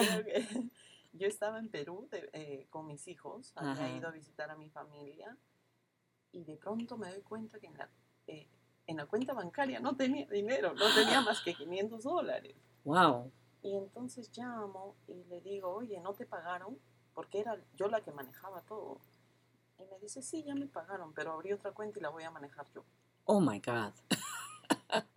yo 0.02 0.24
creo 0.24 0.26
que 0.26 0.70
yo 1.14 1.28
estaba 1.28 1.60
en 1.60 1.70
Perú 1.70 2.08
eh, 2.12 2.68
con 2.70 2.88
mis 2.88 3.08
hijos, 3.08 3.54
había 3.56 3.96
ido 3.96 4.08
a 4.08 4.12
visitar 4.12 4.50
a 4.52 4.56
mi 4.56 4.70
familia 4.70 5.38
y 6.32 6.44
de 6.44 6.58
pronto 6.58 6.98
me 6.98 7.12
doy 7.12 7.22
cuenta 7.22 7.60
que 7.60 7.68
en 7.68 7.78
la, 7.78 7.90
eh, 8.28 8.48
en 8.86 8.98
la 8.98 9.06
cuenta 9.06 9.34
bancaria 9.34 9.80
no 9.80 9.96
tenía 9.96 10.28
dinero, 10.28 10.74
no 10.74 10.86
tenía 10.94 11.22
más 11.22 11.42
que 11.42 11.54
500 11.54 12.04
dólares. 12.04 12.56
Wow. 12.84 13.32
Y 13.62 13.76
entonces 13.76 14.30
llamo 14.36 14.96
y 15.08 15.24
le 15.26 15.42
digo, 15.42 15.74
oye, 15.74 16.00
¿no 16.00 16.14
te 16.14 16.26
pagaron? 16.26 16.80
Porque 17.14 17.40
era 17.40 17.58
yo 17.76 17.88
la 17.88 18.02
que 18.02 18.12
manejaba 18.12 18.62
todo. 18.62 19.00
Y 19.80 19.86
me 19.86 20.00
dice, 20.00 20.22
sí, 20.22 20.44
ya 20.44 20.56
me 20.56 20.68
pagaron, 20.68 21.14
pero 21.14 21.34
abrí 21.34 21.52
otra 21.54 21.72
cuenta 21.72 22.00
y 22.00 22.02
la 22.02 22.10
voy 22.10 22.24
a 22.24 22.32
manejar 22.32 22.68
yo. 22.74 22.84
Oh 23.26 23.42
my 23.42 23.60
God. 23.60 23.94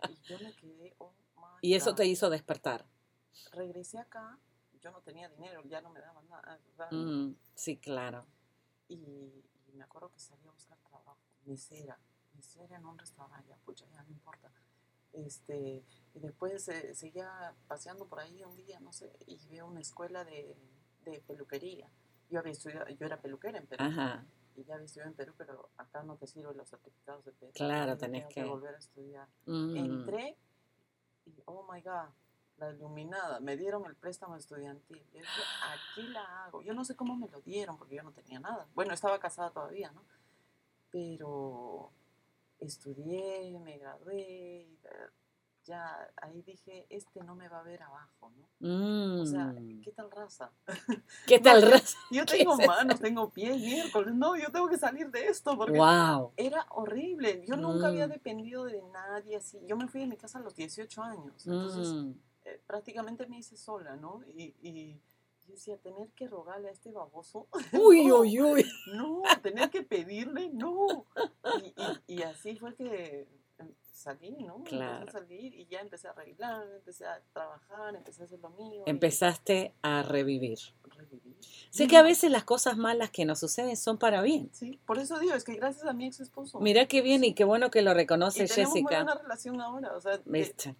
y 0.09 0.27
yo 0.27 0.39
me 0.39 0.53
quedé, 0.53 0.95
oh 0.97 1.13
my 1.37 1.43
Y 1.61 1.75
eso 1.75 1.95
te 1.95 2.05
hizo 2.05 2.29
despertar. 2.29 2.85
Regresé 3.51 3.99
acá, 3.99 4.37
yo 4.83 4.91
no 4.91 5.01
tenía 5.01 5.29
dinero, 5.29 5.63
ya 5.65 5.81
no 5.81 5.89
me 5.89 5.99
daban 5.99 6.27
nada. 6.27 6.59
Mm, 6.91 7.35
sí, 7.55 7.77
claro. 7.77 8.25
Y, 8.87 9.43
me 9.73 9.83
acuerdo 9.83 10.11
que 10.11 10.19
salí 10.19 10.47
a 10.47 10.51
buscar 10.51 10.77
trabajo, 10.87 11.17
mesera, 11.45 11.97
mesera 12.35 12.77
en 12.77 12.85
un 12.85 12.97
restaurante, 12.97 13.49
ya, 13.49 13.57
pucha, 13.57 13.85
ya 13.91 14.03
no 14.03 14.11
importa. 14.11 14.51
Este, 15.13 15.83
y 16.13 16.19
después 16.19 16.67
eh, 16.69 16.93
seguía 16.93 17.55
paseando 17.67 18.05
por 18.05 18.19
ahí 18.19 18.43
un 18.43 18.55
día, 18.55 18.79
no 18.79 18.93
sé, 18.93 19.11
y 19.25 19.47
veo 19.47 19.65
una 19.65 19.79
escuela 19.79 20.23
de, 20.23 20.55
de 21.05 21.21
peluquería. 21.21 21.89
Yo 22.29 22.39
había 22.39 22.51
estudiado, 22.51 22.87
yo 22.89 23.05
era 23.05 23.19
peluquera 23.19 23.57
en 23.57 23.65
Perú. 23.65 23.83
Ajá 23.83 24.23
y 24.55 24.63
ya 24.63 24.75
había 24.75 24.85
estudiado 24.85 25.09
en 25.09 25.15
Perú, 25.15 25.33
pero 25.37 25.69
acá 25.77 26.03
no 26.03 26.15
te 26.15 26.27
sirven 26.27 26.55
los 26.57 26.69
certificados 26.69 27.25
de 27.25 27.31
Perú. 27.31 27.51
Claro, 27.53 27.97
tenés 27.97 28.27
que... 28.27 28.43
volver 28.43 28.75
a 28.75 28.77
estudiar. 28.77 29.27
Mm. 29.45 29.75
Entré 29.75 30.37
y, 31.25 31.33
oh 31.45 31.67
my 31.71 31.81
God, 31.81 32.09
la 32.57 32.71
iluminada, 32.71 33.39
me 33.39 33.57
dieron 33.57 33.85
el 33.85 33.95
préstamo 33.95 34.35
estudiantil. 34.35 35.03
Yo 35.13 35.19
dije, 35.19 35.41
aquí 35.73 36.07
la 36.09 36.45
hago. 36.45 36.61
Yo 36.61 36.73
no 36.73 36.85
sé 36.85 36.95
cómo 36.95 37.15
me 37.15 37.27
lo 37.27 37.41
dieron, 37.41 37.77
porque 37.77 37.95
yo 37.95 38.03
no 38.03 38.11
tenía 38.11 38.39
nada. 38.39 38.67
Bueno, 38.75 38.93
estaba 38.93 39.19
casada 39.19 39.51
todavía, 39.51 39.91
¿no? 39.91 40.03
Pero 40.91 41.91
estudié, 42.59 43.59
me 43.59 43.77
gradué, 43.77 44.67
ya 45.65 46.09
ahí 46.21 46.41
dije, 46.41 46.85
este 46.89 47.23
no 47.23 47.35
me 47.35 47.47
va 47.47 47.59
a 47.59 47.63
ver 47.63 47.81
abajo, 47.81 48.31
¿no? 48.59 49.21
O 49.21 49.25
sea, 49.25 49.45
mm. 49.45 49.81
¿qué 49.81 49.91
tal 49.91 50.11
raza? 50.11 50.51
¿Qué 51.27 51.39
tal 51.39 51.61
raza? 51.61 51.97
Yo 52.11 52.25
tengo 52.25 52.57
manos, 52.57 52.99
tengo 52.99 53.29
pies, 53.29 53.57
miércoles, 53.57 54.13
no, 54.13 54.35
yo 54.35 54.51
tengo 54.51 54.67
que 54.67 54.77
salir 54.77 55.09
de 55.09 55.27
esto 55.27 55.57
porque 55.57 55.77
era 56.37 56.65
horrible. 56.69 57.43
Yo 57.47 57.55
nunca 57.55 57.87
había 57.87 58.07
mm. 58.07 58.11
dependido 58.11 58.65
de 58.65 58.81
nadie 58.93 59.37
así. 59.37 59.59
Yo 59.65 59.77
me 59.77 59.87
fui 59.87 60.01
de 60.01 60.07
mi 60.07 60.17
casa 60.17 60.39
a 60.39 60.41
los 60.41 60.55
18 60.55 61.01
años, 61.01 61.47
entonces 61.47 61.93
mm. 61.93 62.13
Eh, 62.45 62.61
prácticamente 62.65 63.25
me 63.27 63.37
hice 63.37 63.57
sola, 63.57 63.95
¿no? 63.95 64.21
Y, 64.27 64.55
y 64.61 65.01
yo 65.45 65.53
decía, 65.53 65.77
tener 65.77 66.09
que 66.11 66.27
rogarle 66.27 66.69
a 66.69 66.71
este 66.71 66.91
baboso. 66.91 67.47
Uy, 67.73 68.11
uy, 68.11 68.41
uy. 68.41 68.65
No, 68.93 69.21
tener 69.41 69.69
que 69.69 69.83
pedirle, 69.83 70.49
no. 70.49 71.05
y 72.07 72.21
así 72.21 72.55
fue 72.55 72.75
que 72.75 73.27
salí, 73.91 74.31
¿no? 74.43 74.63
Claro. 74.63 74.99
Empecé 74.99 75.17
a 75.17 75.21
salir 75.21 75.53
y 75.53 75.65
ya 75.67 75.79
empecé 75.79 76.07
a 76.07 76.11
arreglar, 76.11 76.67
empecé 76.75 77.05
a 77.05 77.21
trabajar, 77.31 77.95
empecé 77.95 78.21
a 78.21 78.25
hacer 78.25 78.39
lo 78.39 78.49
mío. 78.51 78.83
Empezaste 78.85 79.73
a 79.81 80.03
revivir. 80.03 80.59
Sé 81.69 81.87
que 81.87 81.97
a 81.97 82.01
veces 82.03 82.31
las 82.31 82.43
cosas 82.43 82.77
malas 82.77 83.09
que 83.09 83.25
nos 83.25 83.39
suceden 83.39 83.75
son 83.77 83.97
para 83.97 84.21
bien. 84.21 84.49
Sí, 84.53 84.79
por 84.85 84.99
eso 84.99 85.19
digo, 85.19 85.33
es 85.33 85.43
que 85.43 85.55
gracias 85.55 85.85
a 85.85 85.93
mi 85.93 86.05
ex 86.05 86.19
esposo. 86.19 86.59
Mira 86.59 86.85
qué 86.87 87.01
bien 87.01 87.23
y 87.23 87.33
qué 87.33 87.43
bueno 87.43 87.71
que 87.71 87.81
lo 87.81 87.93
reconoce 87.93 88.43
y 88.43 88.47
Jessica. 88.47 88.63
Tenemos 88.65 88.83
buena 88.83 89.15
relación 89.15 89.61
ahora, 89.61 89.95
o 89.95 90.01
sea, 90.01 90.19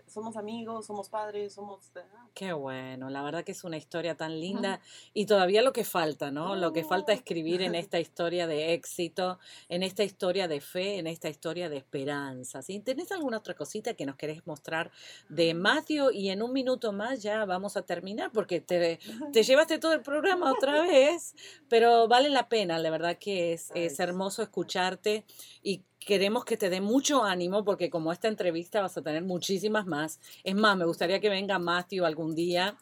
somos 0.08 0.38
amigos, 0.38 0.86
somos 0.86 1.10
padres, 1.10 1.54
somos... 1.54 1.91
Ah. 1.95 2.28
Qué 2.34 2.52
bueno, 2.52 3.10
la 3.10 3.21
verdad 3.21 3.43
que 3.43 3.52
es 3.52 3.63
una 3.63 3.78
historia 3.78 4.15
tan 4.15 4.39
linda 4.39 4.82
y 5.13 5.28
todavía 5.28 5.62
lo 5.62 5.71
que 5.71 5.84
falta, 5.84 6.32
¿no? 6.32 6.56
Lo 6.56 6.73
que 6.73 6.84
falta 6.84 7.13
escribir 7.13 7.62
en 7.62 7.76
esta 7.76 7.99
historia 7.99 8.47
de 8.47 8.73
éxito, 8.73 9.38
en 9.69 9.84
esta 9.84 10.04
historia 10.04 10.47
de 10.47 10.60
fe, 10.60 10.97
en 10.97 11.06
esta 11.06 11.30
historia 11.30 11.69
de 11.69 11.78
esperanza. 11.78 12.62
¿sí? 12.62 12.80
¿Tenés 12.80 13.12
alguna 13.12 13.38
otra 13.38 13.54
cosita 13.54 13.93
que 13.93 14.06
nos 14.06 14.15
querés 14.15 14.45
mostrar 14.47 14.91
de 15.30 15.54
Matthew? 15.54 16.12
Y 16.12 16.30
en 16.30 16.41
un 16.41 16.54
minuto 16.54 16.91
más 16.91 17.21
ya 17.21 17.45
vamos 17.45 17.78
a 17.78 17.84
terminar 17.84 18.32
porque 18.32 18.62
te, 18.62 18.99
te 19.34 19.43
llevaste 19.43 19.78
todo 19.78 19.93
el 19.93 20.02
programa 20.02 20.52
otra 20.53 20.81
vez, 20.81 21.35
pero 21.69 22.07
vale 22.07 22.29
la 22.29 22.49
pena, 22.49 22.79
la 22.79 22.89
verdad 22.89 23.17
que 23.19 23.53
es, 23.53 23.71
es 23.75 23.99
hermoso 23.99 24.41
escucharte 24.41 25.25
y 25.61 25.83
queremos 26.05 26.45
que 26.45 26.57
te 26.57 26.69
dé 26.69 26.81
mucho 26.81 27.23
ánimo 27.23 27.63
porque 27.63 27.89
como 27.89 28.11
esta 28.11 28.27
entrevista 28.27 28.81
vas 28.81 28.97
a 28.97 29.01
tener 29.01 29.23
muchísimas 29.23 29.85
más. 29.85 30.19
Es 30.43 30.55
más, 30.55 30.77
me 30.77 30.85
gustaría 30.85 31.19
que 31.19 31.29
venga 31.29 31.59
Matthew 31.59 32.05
algún 32.05 32.35
día 32.35 32.77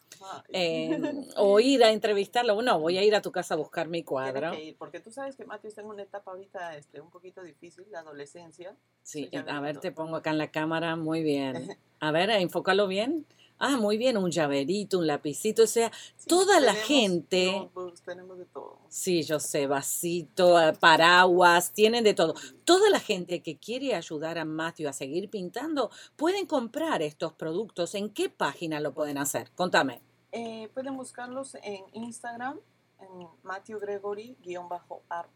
eh, 0.48 1.00
o 1.36 1.60
ir 1.60 1.84
a 1.84 1.90
entrevistarlo. 1.90 2.60
No, 2.62 2.80
voy 2.80 2.98
a 2.98 3.04
ir 3.04 3.14
a 3.14 3.22
tu 3.22 3.32
casa 3.32 3.54
a 3.54 3.56
buscar 3.56 3.88
mi 3.88 4.02
cuadro. 4.02 4.52
Que 4.52 4.64
ir, 4.64 4.76
porque 4.76 5.00
tú 5.00 5.10
sabes 5.10 5.36
que 5.36 5.44
Matthew 5.44 5.68
está 5.68 5.80
en 5.82 5.88
una 5.88 6.02
etapa 6.02 6.30
ahorita 6.30 6.76
este, 6.76 7.00
un 7.00 7.10
poquito 7.10 7.42
difícil, 7.42 7.84
la 7.90 8.00
adolescencia. 8.00 8.76
Sí, 9.02 9.30
a 9.32 9.60
ver, 9.60 9.78
te 9.78 9.92
pongo 9.92 10.16
acá 10.16 10.30
en 10.30 10.38
la 10.38 10.50
cámara. 10.50 10.96
Muy 10.96 11.22
bien. 11.22 11.76
A 12.00 12.10
ver, 12.10 12.30
enfócalo 12.30 12.88
bien. 12.88 13.26
Ah, 13.64 13.76
muy 13.76 13.96
bien, 13.96 14.16
un 14.16 14.28
llaverito, 14.28 14.98
un 14.98 15.06
lapicito, 15.06 15.62
o 15.62 15.66
sea, 15.68 15.92
toda 16.26 16.58
la 16.58 16.74
gente... 16.74 17.70
tenemos 18.04 18.36
de 18.36 18.44
todo. 18.46 18.80
Sí, 18.88 19.22
yo 19.22 19.38
sé, 19.38 19.68
vasito, 19.68 20.56
paraguas, 20.80 21.72
tienen 21.72 22.02
de 22.02 22.12
todo. 22.12 22.34
Toda 22.64 22.90
la 22.90 22.98
gente 22.98 23.11
que 23.42 23.58
quiere 23.58 23.94
ayudar 23.94 24.38
a 24.38 24.44
Matthew 24.44 24.88
a 24.88 24.92
seguir 24.92 25.30
pintando, 25.30 25.90
pueden 26.16 26.46
comprar 26.46 27.00
estos 27.02 27.34
productos. 27.34 27.94
¿En 27.94 28.10
qué 28.10 28.28
página 28.28 28.80
lo 28.80 28.92
pueden 28.94 29.18
hacer? 29.18 29.52
Contame. 29.54 30.02
Eh, 30.32 30.68
pueden 30.72 30.96
buscarlos 30.96 31.56
en 31.62 31.84
Instagram, 31.92 32.58
en 33.00 33.28
Matthew 33.42 33.78
Gregory-art 33.80 35.30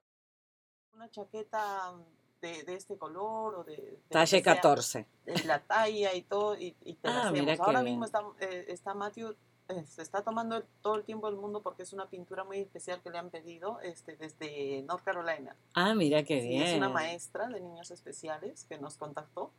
una 0.93 1.10
chaqueta 1.10 1.93
de, 2.41 2.63
de, 2.63 2.75
este 2.75 2.97
color 2.97 3.55
o 3.55 3.63
de... 3.63 3.75
de 3.75 3.99
Talle 4.10 4.41
14. 4.41 5.05
la 5.45 5.60
talla 5.60 6.13
y 6.13 6.21
todo, 6.21 6.58
y, 6.58 6.75
y 6.84 6.93
te 6.95 7.10
ah, 7.10 7.32
Ahora 7.60 7.82
mismo 7.82 8.05
está, 8.05 8.21
eh, 8.39 8.65
está 8.69 8.93
Matthew, 8.93 9.36
eh, 9.69 9.86
se 9.86 10.01
está 10.01 10.23
tomando 10.23 10.63
todo 10.82 10.95
el 10.95 11.03
tiempo 11.03 11.27
del 11.27 11.39
mundo 11.39 11.62
porque 11.62 11.84
es 11.84 11.93
una 11.93 12.10
pintura 12.10 12.43
muy 12.43 12.60
especial 12.60 13.01
que 13.01 13.10
le 13.10 13.17
han 13.17 13.29
pedido 13.29 13.79
este, 13.82 14.15
desde 14.15 14.82
North 14.84 15.03
Carolina. 15.03 15.55
Ah, 15.73 15.93
mira 15.93 16.23
qué 16.23 16.41
bien. 16.41 16.63
Es 16.63 16.77
una 16.77 16.89
maestra 16.89 17.47
de 17.47 17.60
niños 17.60 17.91
especiales 17.91 18.65
que 18.65 18.79
nos 18.79 18.97
contactó 18.97 19.51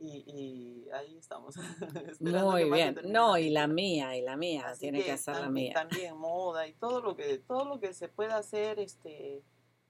y, 0.00 0.88
ahí 0.92 1.16
estamos. 1.18 1.54
Muy 2.20 2.70
bien. 2.70 2.98
No, 3.04 3.36
y 3.36 3.50
la 3.50 3.66
mía, 3.66 4.16
y 4.16 4.22
la 4.22 4.36
mía, 4.36 4.72
tiene 4.78 5.02
que, 5.02 5.12
hacer 5.12 5.36
la 5.36 5.50
mía. 5.50 5.74
También 5.74 6.16
moda 6.16 6.66
y 6.66 6.72
todo 6.74 7.00
lo 7.00 7.14
que 7.14 7.38
todo 7.38 7.64
lo 7.66 7.80
que 7.80 7.92
se 7.92 8.08
pueda 8.08 8.38
hacer 8.38 8.80
este 8.80 9.42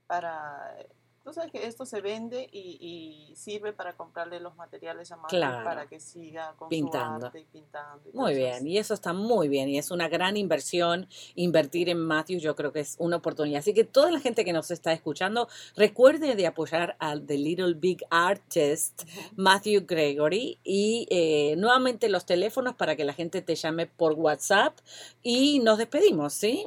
para 0.07 0.77
tú 1.23 1.33
sabes 1.33 1.53
que 1.53 1.67
esto 1.67 1.85
se 1.85 2.01
vende 2.01 2.49
y, 2.53 3.33
sirve 3.37 3.73
para 3.73 3.97
comprarle 3.97 4.39
los 4.41 4.55
materiales 4.57 5.11
a 5.13 5.17
Matthew 5.17 5.41
para 5.41 5.87
que 5.87 5.99
siga 5.99 6.55
con 6.57 6.69
pintando. 6.69 7.21
Su 7.21 7.27
arte 7.27 7.41
y 7.41 7.45
pintando. 7.45 8.11
muy 8.13 8.35
bien, 8.35 8.67
y 8.67 8.77
eso 8.77 8.93
está 8.93 9.13
muy 9.13 9.49
bien 9.49 9.69
y 9.69 9.79
es 9.79 9.91
una 9.91 10.09
gran 10.09 10.37
inversión 10.37 11.09
invertir 11.37 11.89
en 11.89 11.99
Matthew, 11.99 12.41
yo 12.41 12.55
creo 12.55 12.73
que 12.73 12.81
es 12.81 12.97
una 12.99 13.17
oportunidad. 13.17 13.61
Así 13.61 13.73
que 13.73 13.85
toda 13.85 14.11
la 14.11 14.21
gente 14.21 14.45
que 14.45 14.53
nos 14.53 14.71
está 14.71 14.93
escuchando, 14.93 15.49
recuerde 15.75 16.35
de 16.35 16.47
apoyar 16.47 16.97
al 16.99 17.25
The 17.25 17.39
Little 17.39 17.75
Big 17.75 18.05
Artist, 18.11 19.05
Matthew 19.37 19.87
Gregory, 19.87 20.59
y 20.65 21.07
eh, 21.11 21.55
nuevamente 21.57 22.09
los 22.09 22.27
teléfonos 22.27 22.75
para 22.75 22.97
que 22.97 23.05
la 23.05 23.15
gente 23.15 23.41
te 23.41 23.55
llame 23.55 23.87
por 23.87 24.13
WhatsApp 24.15 24.79
y 25.23 25.61
nos 25.61 25.79
despedimos, 25.79 26.35
¿sí? 26.35 26.67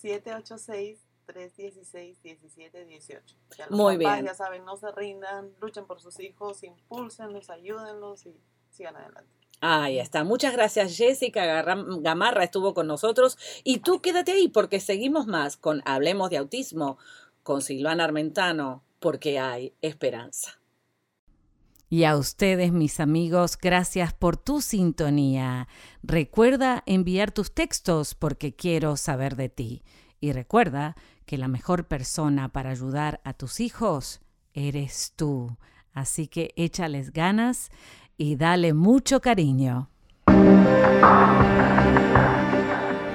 786 0.00 1.11
316 1.32 2.22
17 2.22 2.84
18. 2.84 3.36
Muy 3.70 3.96
bien. 3.96 4.24
Ya 4.24 4.34
saben, 4.34 4.64
no 4.64 4.76
se 4.76 4.90
rindan, 4.92 5.52
luchen 5.60 5.86
por 5.86 6.00
sus 6.00 6.20
hijos, 6.20 6.62
impulsenlos, 6.62 7.50
ayúdenlos 7.50 8.26
y 8.26 8.40
sigan 8.70 8.96
adelante. 8.96 9.30
Ahí 9.60 10.00
está. 10.00 10.24
Muchas 10.24 10.54
gracias, 10.54 10.96
Jessica 10.96 11.62
Gamarra 11.62 12.42
estuvo 12.42 12.74
con 12.74 12.88
nosotros. 12.88 13.38
Y 13.62 13.78
tú 13.78 14.00
quédate 14.00 14.32
ahí 14.32 14.48
porque 14.48 14.80
seguimos 14.80 15.26
más 15.26 15.56
con 15.56 15.82
Hablemos 15.84 16.30
de 16.30 16.38
Autismo 16.38 16.98
con 17.42 17.62
Silvana 17.62 18.04
Armentano, 18.04 18.84
porque 18.98 19.38
hay 19.38 19.74
esperanza. 19.80 20.60
Y 21.88 22.04
a 22.04 22.16
ustedes, 22.16 22.72
mis 22.72 23.00
amigos, 23.00 23.58
gracias 23.58 24.14
por 24.14 24.38
tu 24.38 24.62
sintonía. 24.62 25.68
Recuerda 26.02 26.82
enviar 26.86 27.32
tus 27.32 27.52
textos 27.52 28.14
porque 28.14 28.56
quiero 28.56 28.96
saber 28.96 29.36
de 29.36 29.50
ti. 29.50 29.82
Y 30.18 30.32
recuerda 30.32 30.96
que 31.32 31.38
la 31.38 31.48
mejor 31.48 31.86
persona 31.86 32.50
para 32.50 32.68
ayudar 32.68 33.22
a 33.24 33.32
tus 33.32 33.60
hijos 33.60 34.20
eres 34.52 35.14
tú. 35.16 35.56
Así 35.94 36.26
que 36.26 36.52
échales 36.56 37.10
ganas 37.10 37.70
y 38.18 38.36
dale 38.36 38.74
mucho 38.74 39.22
cariño. 39.22 39.88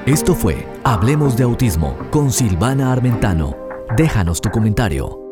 Esto 0.08 0.34
fue 0.34 0.68
Hablemos 0.84 1.38
de 1.38 1.44
Autismo 1.44 1.96
con 2.10 2.32
Silvana 2.32 2.92
Armentano. 2.92 3.56
Déjanos 3.96 4.42
tu 4.42 4.50
comentario. 4.50 5.27